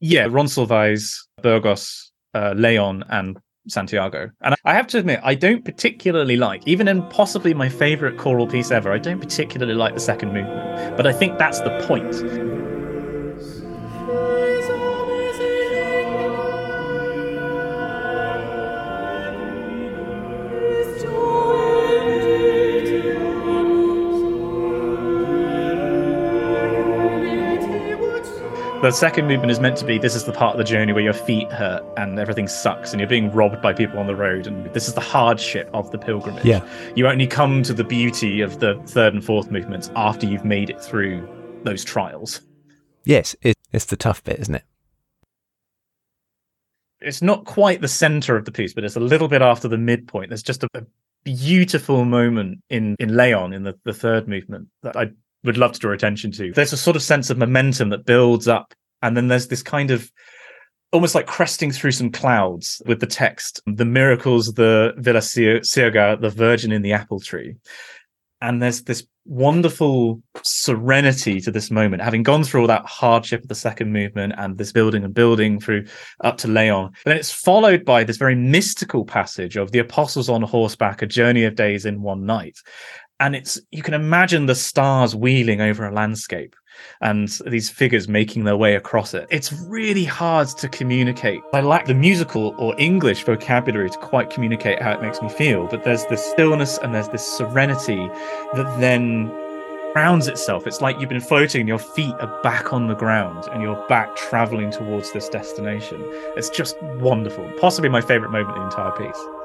Yeah, 0.00 0.26
Roncesvalles, 0.30 1.28
Burgos, 1.42 2.12
uh, 2.34 2.54
Leon, 2.56 3.04
and 3.08 3.38
Santiago. 3.68 4.30
And 4.40 4.54
I 4.64 4.74
have 4.74 4.86
to 4.88 4.98
admit, 4.98 5.20
I 5.22 5.34
don't 5.34 5.64
particularly 5.64 6.36
like, 6.36 6.66
even 6.66 6.88
in 6.88 7.02
possibly 7.08 7.54
my 7.54 7.68
favorite 7.68 8.18
choral 8.18 8.46
piece 8.46 8.70
ever, 8.70 8.92
I 8.92 8.98
don't 8.98 9.20
particularly 9.20 9.74
like 9.74 9.94
the 9.94 10.00
second 10.00 10.32
movement. 10.32 10.96
But 10.96 11.06
I 11.06 11.12
think 11.12 11.38
that's 11.38 11.60
the 11.60 11.70
point. 11.86 12.61
The 28.82 28.90
second 28.90 29.28
movement 29.28 29.52
is 29.52 29.60
meant 29.60 29.76
to 29.76 29.84
be 29.84 29.96
this 29.96 30.16
is 30.16 30.24
the 30.24 30.32
part 30.32 30.56
of 30.56 30.58
the 30.58 30.64
journey 30.64 30.92
where 30.92 31.04
your 31.04 31.12
feet 31.12 31.52
hurt 31.52 31.84
and 31.96 32.18
everything 32.18 32.48
sucks 32.48 32.90
and 32.90 32.98
you're 32.98 33.08
being 33.08 33.30
robbed 33.30 33.62
by 33.62 33.72
people 33.72 34.00
on 34.00 34.08
the 34.08 34.16
road 34.16 34.48
and 34.48 34.66
this 34.74 34.88
is 34.88 34.94
the 34.94 35.00
hardship 35.00 35.70
of 35.72 35.92
the 35.92 35.98
pilgrimage. 35.98 36.44
Yeah. 36.44 36.66
You 36.96 37.06
only 37.06 37.28
come 37.28 37.62
to 37.62 37.72
the 37.72 37.84
beauty 37.84 38.40
of 38.40 38.58
the 38.58 38.74
third 38.86 39.14
and 39.14 39.24
fourth 39.24 39.52
movements 39.52 39.88
after 39.94 40.26
you've 40.26 40.44
made 40.44 40.68
it 40.68 40.82
through 40.82 41.28
those 41.62 41.84
trials. 41.84 42.40
Yes, 43.04 43.36
it's 43.40 43.84
the 43.84 43.96
tough 43.96 44.24
bit, 44.24 44.40
isn't 44.40 44.56
it? 44.56 44.64
It's 47.00 47.22
not 47.22 47.44
quite 47.44 47.82
the 47.82 47.88
center 47.88 48.36
of 48.36 48.46
the 48.46 48.52
piece, 48.52 48.74
but 48.74 48.82
it's 48.82 48.96
a 48.96 49.00
little 49.00 49.28
bit 49.28 49.42
after 49.42 49.68
the 49.68 49.78
midpoint. 49.78 50.30
There's 50.30 50.42
just 50.42 50.64
a, 50.64 50.86
beautiful 51.24 52.04
moment 52.04 52.58
in 52.68 52.96
in 52.98 53.16
Leon 53.16 53.52
in 53.52 53.62
the, 53.62 53.78
the 53.84 53.92
third 53.92 54.26
movement 54.26 54.66
that 54.82 54.96
I 54.96 55.12
would 55.44 55.58
love 55.58 55.72
to 55.72 55.78
draw 55.78 55.92
attention 55.92 56.30
to. 56.32 56.52
There's 56.52 56.72
a 56.72 56.76
sort 56.76 56.96
of 56.96 57.02
sense 57.02 57.30
of 57.30 57.38
momentum 57.38 57.90
that 57.90 58.04
builds 58.04 58.48
up, 58.48 58.74
and 59.02 59.16
then 59.16 59.28
there's 59.28 59.48
this 59.48 59.62
kind 59.62 59.90
of 59.90 60.10
almost 60.92 61.14
like 61.14 61.26
cresting 61.26 61.72
through 61.72 61.92
some 61.92 62.10
clouds 62.10 62.82
with 62.86 63.00
the 63.00 63.06
text 63.06 63.60
the 63.66 63.84
miracles 63.84 64.52
the 64.54 64.92
villa 64.98 65.20
Sirga, 65.20 66.20
the 66.20 66.30
virgin 66.30 66.70
in 66.70 66.82
the 66.82 66.92
apple 66.92 67.20
tree. 67.20 67.56
And 68.40 68.60
there's 68.60 68.82
this 68.82 69.06
wonderful 69.24 70.20
serenity 70.42 71.40
to 71.40 71.52
this 71.52 71.70
moment 71.70 72.02
having 72.02 72.24
gone 72.24 72.42
through 72.42 72.60
all 72.60 72.66
that 72.66 72.84
hardship 72.86 73.40
of 73.42 73.48
the 73.48 73.54
second 73.54 73.92
movement 73.92 74.34
and 74.36 74.58
this 74.58 74.72
building 74.72 75.04
and 75.04 75.14
building 75.14 75.60
through 75.60 75.86
up 76.22 76.38
to 76.38 76.48
leon. 76.48 76.90
But 77.04 77.10
then 77.10 77.16
it's 77.18 77.32
followed 77.32 77.84
by 77.84 78.02
this 78.02 78.16
very 78.16 78.34
mystical 78.34 79.04
passage 79.04 79.56
of 79.56 79.70
the 79.70 79.78
apostles 79.78 80.28
on 80.28 80.42
horseback 80.42 81.02
a 81.02 81.06
journey 81.06 81.44
of 81.44 81.54
days 81.54 81.86
in 81.86 82.02
one 82.02 82.26
night 82.26 82.58
and 83.22 83.36
it's 83.36 83.60
you 83.70 83.82
can 83.82 83.94
imagine 83.94 84.46
the 84.46 84.54
stars 84.54 85.14
wheeling 85.14 85.60
over 85.60 85.86
a 85.86 85.92
landscape 85.92 86.56
and 87.00 87.28
these 87.46 87.70
figures 87.70 88.08
making 88.08 88.42
their 88.44 88.56
way 88.56 88.74
across 88.74 89.14
it. 89.14 89.28
It's 89.30 89.52
really 89.52 90.04
hard 90.04 90.48
to 90.48 90.68
communicate. 90.68 91.40
I 91.54 91.60
lack 91.60 91.86
the 91.86 91.94
musical 91.94 92.54
or 92.58 92.74
English 92.78 93.22
vocabulary 93.22 93.90
to 93.90 93.98
quite 93.98 94.30
communicate 94.30 94.82
how 94.82 94.92
it 94.92 95.00
makes 95.00 95.22
me 95.22 95.28
feel, 95.28 95.68
but 95.68 95.84
there's 95.84 96.04
this 96.06 96.24
stillness 96.24 96.78
and 96.78 96.94
there's 96.94 97.08
this 97.10 97.24
serenity 97.24 98.08
that 98.54 98.76
then 98.80 99.28
grounds 99.92 100.26
itself. 100.26 100.66
It's 100.66 100.80
like 100.80 100.98
you've 100.98 101.10
been 101.10 101.20
floating 101.20 101.60
and 101.60 101.68
your 101.68 101.78
feet 101.78 102.14
are 102.18 102.42
back 102.42 102.72
on 102.72 102.88
the 102.88 102.94
ground 102.94 103.44
and 103.52 103.62
you're 103.62 103.86
back 103.86 104.16
traveling 104.16 104.72
towards 104.72 105.12
this 105.12 105.28
destination. 105.28 106.00
It's 106.36 106.50
just 106.50 106.82
wonderful. 106.82 107.48
Possibly 107.60 107.88
my 107.88 108.00
favorite 108.00 108.30
moment 108.30 108.56
in 108.56 108.62
the 108.62 108.68
entire 108.68 108.92
piece. 108.92 109.41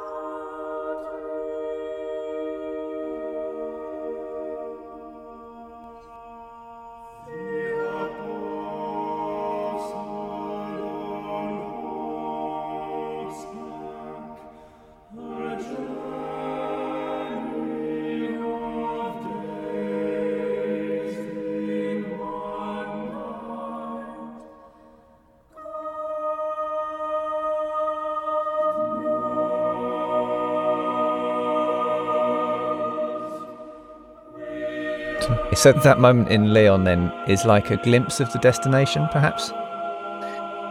So 35.53 35.73
that 35.73 35.99
moment 35.99 36.29
in 36.29 36.53
Leon 36.53 36.83
then 36.83 37.11
is 37.27 37.45
like 37.45 37.71
a 37.71 37.77
glimpse 37.77 38.19
of 38.19 38.31
the 38.31 38.39
destination, 38.39 39.07
perhaps. 39.11 39.51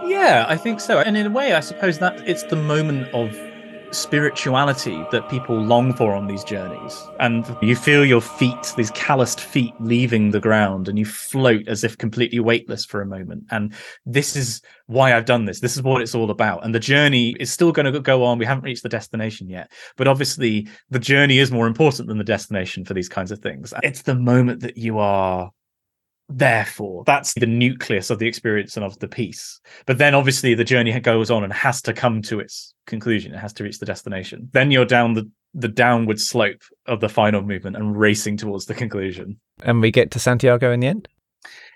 Yeah, 0.04 0.46
I 0.48 0.56
think 0.56 0.80
so. 0.80 1.00
And 1.00 1.16
in 1.16 1.26
a 1.26 1.30
way, 1.30 1.52
I 1.52 1.60
suppose 1.60 1.98
that 1.98 2.16
it's 2.26 2.44
the 2.44 2.56
moment 2.56 3.08
of 3.12 3.36
spirituality 3.90 5.04
that 5.10 5.28
people 5.28 5.56
long 5.56 5.92
for 5.92 6.14
on 6.14 6.26
these 6.26 6.44
journeys. 6.44 7.02
And 7.20 7.44
you 7.62 7.76
feel 7.76 8.04
your 8.04 8.20
feet, 8.20 8.72
these 8.76 8.90
calloused 8.92 9.40
feet, 9.40 9.74
leaving 9.80 10.30
the 10.30 10.40
ground, 10.40 10.88
and 10.88 10.98
you 10.98 11.04
float 11.04 11.66
as 11.68 11.84
if 11.84 11.98
completely 11.98 12.40
weightless 12.40 12.84
for 12.84 13.00
a 13.00 13.06
moment. 13.06 13.44
And 13.50 13.74
this 14.04 14.36
is 14.36 14.62
why 14.86 15.14
I've 15.14 15.24
done 15.24 15.44
this. 15.44 15.60
This 15.60 15.76
is 15.76 15.82
what 15.82 16.02
it's 16.02 16.14
all 16.14 16.30
about. 16.30 16.64
And 16.64 16.74
the 16.74 16.80
journey 16.80 17.34
is 17.40 17.52
still 17.52 17.72
going 17.72 17.92
to 17.92 18.00
go 18.00 18.24
on. 18.24 18.38
We 18.38 18.46
haven't 18.46 18.64
reached 18.64 18.82
the 18.82 18.88
destination 18.88 19.48
yet. 19.48 19.70
But 19.96 20.08
obviously, 20.08 20.68
the 20.90 20.98
journey 20.98 21.38
is 21.38 21.50
more 21.50 21.66
important 21.66 22.08
than 22.08 22.18
the 22.18 22.24
destination 22.24 22.84
for 22.84 22.94
these 22.94 23.08
kinds 23.08 23.30
of 23.30 23.40
things. 23.40 23.72
It's 23.82 24.02
the 24.02 24.14
moment 24.14 24.60
that 24.60 24.76
you 24.76 24.98
are 24.98 25.50
therefore 26.28 27.04
that's 27.06 27.34
the 27.34 27.46
nucleus 27.46 28.10
of 28.10 28.18
the 28.18 28.26
experience 28.26 28.76
and 28.76 28.84
of 28.84 28.98
the 28.98 29.06
piece 29.06 29.60
but 29.86 29.98
then 29.98 30.14
obviously 30.14 30.54
the 30.54 30.64
journey 30.64 30.98
goes 31.00 31.30
on 31.30 31.44
and 31.44 31.52
has 31.52 31.80
to 31.82 31.92
come 31.92 32.20
to 32.22 32.40
its 32.40 32.74
conclusion. 32.86 33.34
It 33.34 33.38
has 33.38 33.52
to 33.54 33.64
reach 33.64 33.78
the 33.78 33.86
destination. 33.86 34.48
Then 34.52 34.70
you're 34.70 34.86
down 34.86 35.14
the 35.14 35.30
the 35.54 35.68
downward 35.68 36.20
slope 36.20 36.60
of 36.86 37.00
the 37.00 37.08
final 37.08 37.40
movement 37.40 37.76
and 37.76 37.98
racing 37.98 38.36
towards 38.36 38.66
the 38.66 38.74
conclusion. 38.74 39.40
And 39.62 39.80
we 39.80 39.90
get 39.90 40.10
to 40.10 40.18
santiago 40.18 40.70
in 40.70 40.80
the 40.80 40.86
end? 40.86 41.08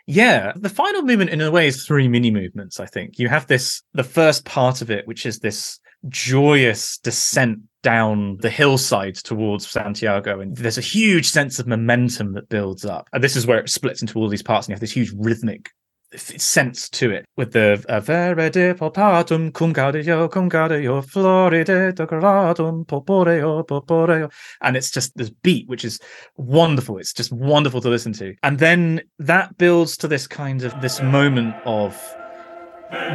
Yeah 0.06 0.52
the 0.56 0.68
final 0.68 1.02
movement 1.02 1.30
in 1.30 1.40
a 1.40 1.50
way 1.50 1.66
is 1.66 1.86
three 1.86 2.08
mini 2.08 2.30
movements 2.30 2.80
i 2.80 2.86
think. 2.86 3.18
You 3.18 3.28
have 3.28 3.46
this 3.46 3.82
the 3.92 4.04
first 4.04 4.44
part 4.44 4.82
of 4.82 4.90
it 4.90 5.06
which 5.06 5.26
is 5.26 5.38
this 5.38 5.78
joyous 6.08 6.98
descent 6.98 7.60
down 7.82 8.36
the 8.40 8.50
hillside 8.50 9.16
towards 9.16 9.68
Santiago. 9.68 10.40
And 10.40 10.56
there's 10.56 10.78
a 10.78 10.82
huge 10.82 11.28
sense 11.28 11.58
of 11.58 11.66
momentum 11.66 12.32
that 12.34 12.48
builds 12.48 12.84
up. 12.84 13.08
And 13.12 13.22
this 13.22 13.36
is 13.36 13.46
where 13.46 13.58
it 13.58 13.70
splits 13.70 14.02
into 14.02 14.18
all 14.18 14.28
these 14.28 14.42
parts, 14.42 14.66
and 14.66 14.72
you 14.72 14.74
have 14.74 14.80
this 14.80 14.92
huge 14.92 15.12
rhythmic 15.16 15.70
sense 16.16 16.88
to 16.88 17.12
it 17.12 17.24
with 17.36 17.52
the 17.52 17.84
uh, 17.88 18.00
verede 18.00 18.76
palpatum 18.76 19.54
cum 19.54 19.72
gaudio 19.72 20.28
cum 20.28 20.50
gaudio 20.50 21.00
floride 21.08 21.94
decoratum 21.94 22.84
poporeo 22.84 23.64
poporeo 23.64 24.28
and 24.60 24.76
it's 24.76 24.90
just 24.90 25.16
this 25.16 25.30
beat 25.30 25.68
which 25.68 25.84
is 25.84 26.00
wonderful 26.36 26.98
it's 26.98 27.12
just 27.12 27.30
wonderful 27.30 27.80
to 27.80 27.88
listen 27.88 28.12
to 28.12 28.34
and 28.42 28.58
then 28.58 29.00
that 29.20 29.56
builds 29.56 29.96
to 29.96 30.08
this 30.08 30.26
kind 30.26 30.64
of 30.64 30.74
this 30.80 31.00
moment 31.00 31.54
of 31.64 31.96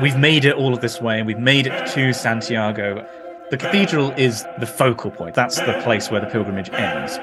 we've 0.02 0.18
made 0.18 0.46
it 0.46 0.56
all 0.56 0.74
of 0.74 0.82
this 0.82 1.02
way 1.02 1.18
and 1.18 1.28
we've 1.28 1.40
made 1.40 1.68
it 1.68 1.88
to 1.88 2.14
Santiago. 2.14 3.06
The 3.52 3.58
cathedral 3.58 4.12
is 4.18 4.44
the 4.60 4.66
focal 4.66 5.12
point. 5.12 5.36
That's 5.36 5.60
the 5.60 5.80
place 5.84 6.10
where 6.10 6.20
the 6.20 6.26
pilgrimage 6.26 6.72
ends. 6.72 7.20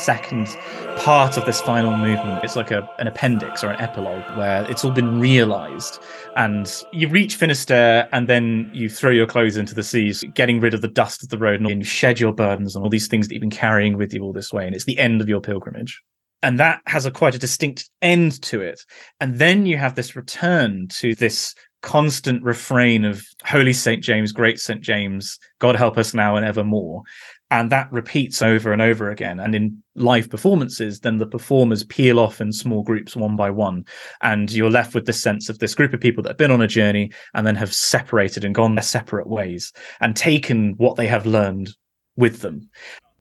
Second 0.00 0.48
part 0.96 1.36
of 1.36 1.46
this 1.46 1.60
final 1.60 1.96
movement. 1.96 2.42
It's 2.44 2.56
like 2.56 2.70
a, 2.70 2.88
an 2.98 3.06
appendix 3.06 3.62
or 3.62 3.70
an 3.70 3.80
epilogue 3.80 4.24
where 4.36 4.68
it's 4.70 4.84
all 4.84 4.90
been 4.90 5.20
realized. 5.20 5.98
And 6.36 6.70
you 6.92 7.08
reach 7.08 7.36
Finisterre 7.36 8.08
and 8.12 8.28
then 8.28 8.70
you 8.72 8.88
throw 8.88 9.10
your 9.10 9.26
clothes 9.26 9.56
into 9.56 9.74
the 9.74 9.82
seas, 9.82 10.24
getting 10.34 10.60
rid 10.60 10.74
of 10.74 10.82
the 10.82 10.88
dust 10.88 11.22
of 11.22 11.28
the 11.28 11.38
road 11.38 11.60
and 11.60 11.68
you 11.68 11.84
shed 11.84 12.20
your 12.20 12.32
burdens 12.32 12.74
and 12.74 12.82
all 12.82 12.90
these 12.90 13.08
things 13.08 13.28
that 13.28 13.34
you've 13.34 13.40
been 13.40 13.50
carrying 13.50 13.96
with 13.96 14.12
you 14.12 14.22
all 14.22 14.32
this 14.32 14.52
way. 14.52 14.66
And 14.66 14.74
it's 14.74 14.84
the 14.84 14.98
end 14.98 15.20
of 15.20 15.28
your 15.28 15.40
pilgrimage 15.40 16.00
and 16.42 16.58
that 16.58 16.80
has 16.86 17.06
a 17.06 17.10
quite 17.10 17.34
a 17.34 17.38
distinct 17.38 17.90
end 18.02 18.40
to 18.42 18.60
it 18.60 18.84
and 19.20 19.38
then 19.38 19.66
you 19.66 19.76
have 19.76 19.94
this 19.94 20.16
return 20.16 20.88
to 20.88 21.14
this 21.14 21.54
constant 21.82 22.42
refrain 22.42 23.04
of 23.04 23.24
holy 23.44 23.72
st 23.72 24.02
james 24.02 24.32
great 24.32 24.60
st 24.60 24.80
james 24.80 25.38
god 25.58 25.76
help 25.76 25.96
us 25.96 26.12
now 26.12 26.36
and 26.36 26.44
evermore 26.44 27.02
and 27.50 27.70
that 27.70 27.90
repeats 27.92 28.42
over 28.42 28.72
and 28.72 28.80
over 28.80 29.10
again 29.10 29.40
and 29.40 29.54
in 29.54 29.82
live 29.94 30.30
performances 30.30 31.00
then 31.00 31.18
the 31.18 31.26
performers 31.26 31.84
peel 31.84 32.18
off 32.18 32.40
in 32.40 32.52
small 32.52 32.82
groups 32.82 33.16
one 33.16 33.36
by 33.36 33.50
one 33.50 33.84
and 34.22 34.52
you're 34.52 34.70
left 34.70 34.94
with 34.94 35.06
this 35.06 35.22
sense 35.22 35.48
of 35.48 35.58
this 35.58 35.74
group 35.74 35.92
of 35.92 36.00
people 36.00 36.22
that 36.22 36.30
have 36.30 36.36
been 36.36 36.50
on 36.50 36.62
a 36.62 36.66
journey 36.66 37.10
and 37.34 37.46
then 37.46 37.56
have 37.56 37.74
separated 37.74 38.44
and 38.44 38.54
gone 38.54 38.74
their 38.74 38.82
separate 38.82 39.28
ways 39.28 39.72
and 40.00 40.16
taken 40.16 40.74
what 40.76 40.96
they 40.96 41.06
have 41.06 41.26
learned 41.26 41.70
with 42.16 42.40
them 42.40 42.68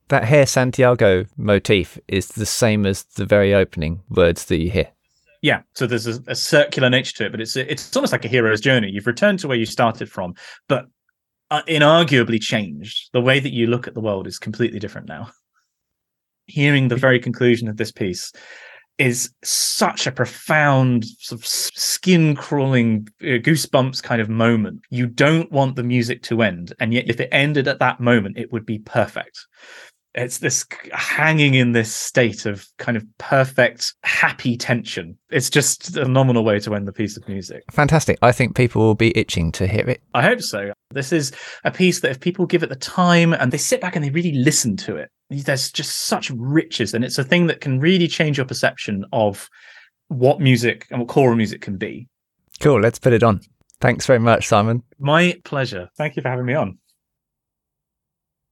that 0.09 0.23
Herru 0.23 0.47
Santiago 0.47 1.25
motif 1.37 1.97
is 2.07 2.29
the 2.29 2.45
same 2.45 2.85
as 2.85 3.03
the 3.03 3.25
very 3.25 3.53
opening 3.53 4.01
words 4.09 4.45
that 4.45 4.57
you 4.57 4.69
hear. 4.69 4.87
Yeah, 5.41 5.61
so 5.73 5.87
there's 5.87 6.07
a, 6.07 6.21
a 6.27 6.35
circular 6.35 6.89
nature 6.89 7.13
to 7.17 7.25
it, 7.27 7.31
but 7.31 7.39
it's 7.39 7.55
it's 7.55 7.95
almost 7.95 8.11
like 8.11 8.25
a 8.25 8.27
hero's 8.27 8.59
journey. 8.59 8.89
You've 8.89 9.07
returned 9.07 9.39
to 9.39 9.47
where 9.47 9.57
you 9.57 9.65
started 9.65 10.11
from, 10.11 10.33
but 10.67 10.87
inarguably 11.51 12.39
changed. 12.39 13.09
The 13.13 13.21
way 13.21 13.39
that 13.39 13.53
you 13.53 13.67
look 13.67 13.87
at 13.87 13.93
the 13.93 14.01
world 14.01 14.27
is 14.27 14.39
completely 14.39 14.79
different 14.79 15.07
now. 15.07 15.31
Hearing 16.45 16.87
the 16.87 16.95
very 16.95 17.19
conclusion 17.19 17.67
of 17.67 17.77
this 17.77 17.91
piece 17.91 18.31
is 18.97 19.33
such 19.43 20.07
a 20.07 20.11
profound, 20.11 21.05
sort 21.05 21.39
of 21.39 21.47
skin 21.47 22.35
crawling, 22.35 23.07
uh, 23.21 23.39
goosebumps 23.39 24.03
kind 24.03 24.21
of 24.21 24.29
moment. 24.29 24.81
You 24.89 25.07
don't 25.07 25.49
want 25.51 25.77
the 25.77 25.83
music 25.83 26.21
to 26.23 26.41
end, 26.41 26.73
and 26.79 26.93
yet 26.93 27.05
if 27.07 27.19
it 27.19 27.29
ended 27.31 27.67
at 27.67 27.79
that 27.79 28.01
moment, 28.01 28.37
it 28.37 28.51
would 28.51 28.65
be 28.65 28.79
perfect 28.79 29.39
it's 30.15 30.39
this 30.39 30.65
hanging 30.91 31.53
in 31.53 31.71
this 31.71 31.93
state 31.93 32.45
of 32.45 32.65
kind 32.77 32.97
of 32.97 33.05
perfect 33.17 33.93
happy 34.03 34.57
tension. 34.57 35.17
It's 35.29 35.49
just 35.49 35.95
a 35.97 36.05
nominal 36.05 36.43
way 36.43 36.59
to 36.59 36.75
end 36.75 36.87
the 36.87 36.93
piece 36.93 37.15
of 37.15 37.27
music. 37.27 37.63
Fantastic. 37.71 38.17
I 38.21 38.31
think 38.31 38.55
people 38.55 38.81
will 38.81 38.95
be 38.95 39.17
itching 39.17 39.51
to 39.53 39.67
hear 39.67 39.87
it. 39.87 40.01
I 40.13 40.23
hope 40.23 40.41
so. 40.41 40.73
This 40.91 41.13
is 41.13 41.31
a 41.63 41.71
piece 41.71 41.99
that 42.01 42.11
if 42.11 42.19
people 42.19 42.45
give 42.45 42.63
it 42.63 42.69
the 42.69 42.75
time 42.75 43.33
and 43.33 43.51
they 43.51 43.57
sit 43.57 43.81
back 43.81 43.95
and 43.95 44.03
they 44.03 44.09
really 44.09 44.33
listen 44.33 44.75
to 44.77 44.95
it 44.95 45.09
there's 45.29 45.71
just 45.71 46.07
such 46.07 46.31
riches 46.31 46.93
and 46.93 47.05
it's 47.05 47.17
a 47.17 47.23
thing 47.23 47.47
that 47.47 47.61
can 47.61 47.79
really 47.79 48.07
change 48.07 48.37
your 48.37 48.45
perception 48.45 49.05
of 49.13 49.49
what 50.07 50.39
music 50.39 50.87
and 50.89 50.99
what 50.99 51.07
choral 51.07 51.35
music 51.35 51.61
can 51.61 51.77
be. 51.77 52.07
Cool. 52.59 52.81
Let's 52.81 52.99
put 52.99 53.13
it 53.13 53.23
on. 53.23 53.41
Thanks 53.79 54.05
very 54.05 54.19
much 54.19 54.47
simon. 54.47 54.83
My 54.97 55.39
pleasure. 55.43 55.87
Thank 55.97 56.15
you 56.15 56.21
for 56.21 56.29
having 56.29 56.45
me 56.45 56.55
on 56.55 56.77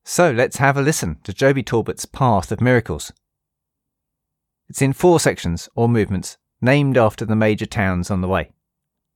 so 0.10 0.32
let's 0.32 0.56
have 0.56 0.78
a 0.78 0.82
listen 0.82 1.18
to 1.22 1.34
Joby 1.34 1.62
Talbot's 1.62 2.06
Path 2.06 2.50
of 2.54 2.62
Miracles. 2.62 3.12
It's 4.70 4.82
in 4.82 4.94
four 4.94 5.20
sections 5.20 5.68
or 5.76 5.90
movements 5.90 6.38
named 6.62 6.98
after 6.98 7.26
the 7.26 7.36
major 7.36 7.66
towns 7.66 8.10
on 8.10 8.22
the 8.22 8.28
way. 8.30 8.52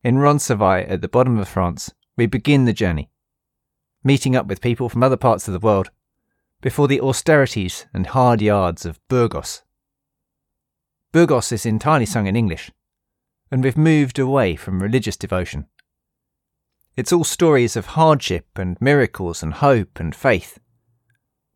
In 0.03 0.17
Roncesvalles 0.17 0.87
at 0.89 0.99
the 0.99 1.07
bottom 1.07 1.39
of 1.39 1.47
France, 1.47 1.93
we 2.17 2.25
begin 2.25 2.65
the 2.65 2.73
journey, 2.73 3.09
meeting 4.03 4.35
up 4.35 4.47
with 4.47 4.59
people 4.59 4.89
from 4.89 5.01
other 5.01 5.15
parts 5.15 5.47
of 5.47 5.53
the 5.53 5.65
world 5.65 5.91
before 6.59 6.89
the 6.89 6.99
austerities 6.99 7.85
and 7.93 8.07
hard 8.07 8.41
yards 8.41 8.85
of 8.85 8.99
Burgos. 9.07 9.61
Burgos 11.13 11.53
is 11.53 11.65
entirely 11.65 12.05
sung 12.05 12.27
in 12.27 12.35
English, 12.35 12.69
and 13.49 13.63
we've 13.63 13.77
moved 13.77 14.19
away 14.19 14.57
from 14.57 14.83
religious 14.83 15.15
devotion. 15.15 15.67
It's 16.97 17.13
all 17.13 17.23
stories 17.23 17.77
of 17.77 17.85
hardship 17.85 18.47
and 18.57 18.75
miracles 18.81 19.41
and 19.41 19.53
hope 19.53 19.97
and 19.97 20.13
faith 20.13 20.59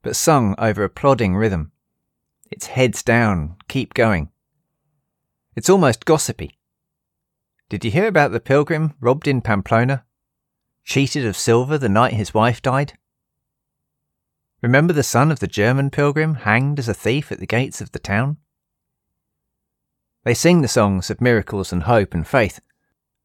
but 0.06 0.16
sung 0.16 0.54
over 0.60 0.84
a 0.84 0.90
plodding 0.90 1.36
rhythm. 1.36 1.72
It's 2.52 2.68
heads 2.68 3.02
down, 3.02 3.56
keep 3.68 3.96
going. 3.96 4.30
It's 5.56 5.68
almost 5.68 6.06
gossipy. 6.06 6.60
Did 7.70 7.84
you 7.84 7.90
hear 7.90 8.06
about 8.06 8.32
the 8.32 8.40
pilgrim 8.40 8.94
robbed 9.00 9.28
in 9.28 9.42
Pamplona? 9.42 10.06
Cheated 10.84 11.26
of 11.26 11.36
silver 11.36 11.80
the 11.80 11.90
night 11.90 12.14
his 12.14 12.36
wife 12.36 12.62
died? 12.62 13.00
Remember 14.62 14.94
the 14.94 15.02
son 15.02 15.32
of 15.32 15.40
the 15.40 15.48
German 15.48 15.90
pilgrim 15.90 16.36
hanged 16.36 16.78
as 16.78 16.88
a 16.88 16.94
thief 16.94 17.32
at 17.32 17.40
the 17.40 17.48
gates 17.48 17.82
of 17.82 17.92
the 17.92 17.98
town? 17.98 18.38
They 20.24 20.36
sing 20.36 20.62
the 20.62 20.68
songs 20.68 21.10
of 21.10 21.20
miracles 21.20 21.74
and 21.74 21.82
hope 21.82 22.14
and 22.14 22.28
faith, 22.28 22.60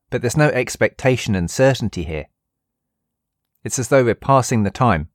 but 0.08 0.22
there's 0.22 0.34
no 0.34 0.48
expectation 0.48 1.34
and 1.34 1.50
certainty 1.50 2.04
here. 2.04 2.28
It's 3.64 3.78
as 3.78 3.88
though 3.88 4.02
we're 4.02 4.14
passing 4.14 4.62
the 4.62 4.70
time 4.70 5.09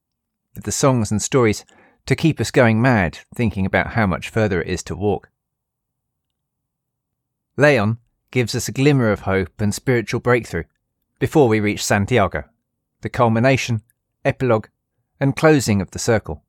with 0.56 0.64
the 0.64 0.72
songs 0.72 1.12
and 1.12 1.22
stories 1.22 1.66
to 2.06 2.16
keep 2.16 2.40
us 2.40 2.52
going 2.52 2.82
mad 2.82 3.20
thinking 3.34 3.66
about 3.66 3.94
how 3.94 4.08
much 4.08 4.30
further 4.30 4.62
it 4.62 4.68
is 4.68 4.84
to 4.84 4.96
walk. 4.96 5.30
Leon 7.58 7.98
gives 8.32 8.56
us 8.56 8.68
a 8.68 8.72
glimmer 8.72 9.12
of 9.12 9.22
hope 9.22 9.62
and 9.62 9.74
spiritual 9.74 10.20
breakthrough 10.20 10.64
before 11.20 11.48
we 11.48 11.60
reach 11.60 11.84
Santiago, 11.84 12.44
the 13.02 13.10
culmination, 13.10 13.82
epilogue, 14.24 14.68
and 15.20 15.36
closing 15.36 15.82
of 15.82 15.92
the 15.92 16.00
circle, 16.00 16.44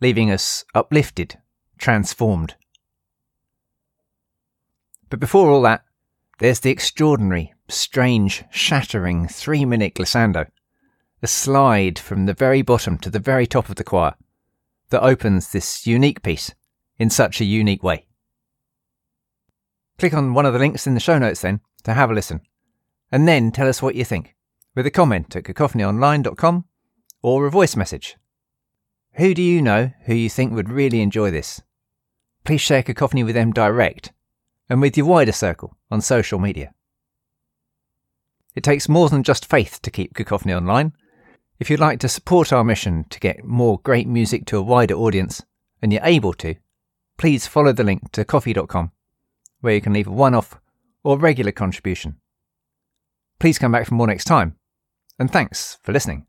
leaving 0.00 0.30
us 0.30 0.64
uplifted, 0.74 1.38
transformed. 1.78 2.56
But 5.08 5.20
before 5.20 5.50
all 5.50 5.62
that, 5.62 5.84
there's 6.40 6.60
the 6.60 6.70
extraordinary, 6.70 7.54
strange, 7.68 8.44
shattering 8.50 9.28
three 9.28 9.64
minute 9.64 9.94
glissando 9.94 10.48
a 11.24 11.26
slide 11.26 11.98
from 11.98 12.26
the 12.26 12.34
very 12.34 12.60
bottom 12.60 12.98
to 12.98 13.08
the 13.08 13.18
very 13.18 13.46
top 13.46 13.70
of 13.70 13.76
the 13.76 13.82
choir 13.82 14.14
that 14.90 15.02
opens 15.02 15.50
this 15.50 15.86
unique 15.86 16.22
piece 16.22 16.54
in 16.98 17.08
such 17.08 17.40
a 17.40 17.46
unique 17.46 17.82
way. 17.82 18.06
Click 19.98 20.12
on 20.12 20.34
one 20.34 20.44
of 20.44 20.52
the 20.52 20.58
links 20.58 20.86
in 20.86 20.92
the 20.92 21.00
show 21.00 21.18
notes 21.18 21.40
then 21.40 21.60
to 21.84 21.94
have 21.94 22.10
a 22.10 22.14
listen, 22.14 22.42
and 23.10 23.26
then 23.26 23.50
tell 23.50 23.68
us 23.68 23.80
what 23.80 23.94
you 23.94 24.04
think 24.04 24.36
with 24.74 24.86
a 24.86 24.90
comment 24.90 25.34
at 25.34 25.44
cacophonyonline.com 25.44 26.66
or 27.22 27.46
a 27.46 27.50
voice 27.50 27.74
message. 27.74 28.16
Who 29.14 29.32
do 29.32 29.40
you 29.42 29.62
know 29.62 29.92
who 30.04 30.14
you 30.14 30.28
think 30.28 30.52
would 30.52 30.68
really 30.68 31.00
enjoy 31.00 31.30
this? 31.30 31.62
Please 32.44 32.60
share 32.60 32.82
Cacophony 32.82 33.24
with 33.24 33.34
them 33.34 33.50
direct 33.50 34.12
and 34.68 34.82
with 34.82 34.96
your 34.96 35.06
wider 35.06 35.32
circle 35.32 35.74
on 35.90 36.02
social 36.02 36.38
media. 36.38 36.74
It 38.54 38.62
takes 38.62 38.90
more 38.90 39.08
than 39.08 39.22
just 39.22 39.48
faith 39.48 39.80
to 39.82 39.90
keep 39.90 40.14
Cacophony 40.14 40.52
online, 40.52 40.92
if 41.58 41.70
you'd 41.70 41.80
like 41.80 42.00
to 42.00 42.08
support 42.08 42.52
our 42.52 42.64
mission 42.64 43.04
to 43.10 43.20
get 43.20 43.44
more 43.44 43.78
great 43.80 44.08
music 44.08 44.44
to 44.46 44.58
a 44.58 44.62
wider 44.62 44.94
audience, 44.94 45.42
and 45.80 45.92
you're 45.92 46.02
able 46.04 46.32
to, 46.34 46.56
please 47.16 47.46
follow 47.46 47.72
the 47.72 47.84
link 47.84 48.10
to 48.12 48.24
ko-fi.com, 48.24 48.90
where 49.60 49.74
you 49.74 49.80
can 49.80 49.92
leave 49.92 50.08
a 50.08 50.10
one 50.10 50.34
off 50.34 50.58
or 51.02 51.18
regular 51.18 51.52
contribution. 51.52 52.16
Please 53.38 53.58
come 53.58 53.72
back 53.72 53.86
for 53.86 53.94
more 53.94 54.06
next 54.06 54.24
time, 54.24 54.56
and 55.18 55.30
thanks 55.30 55.78
for 55.82 55.92
listening. 55.92 56.26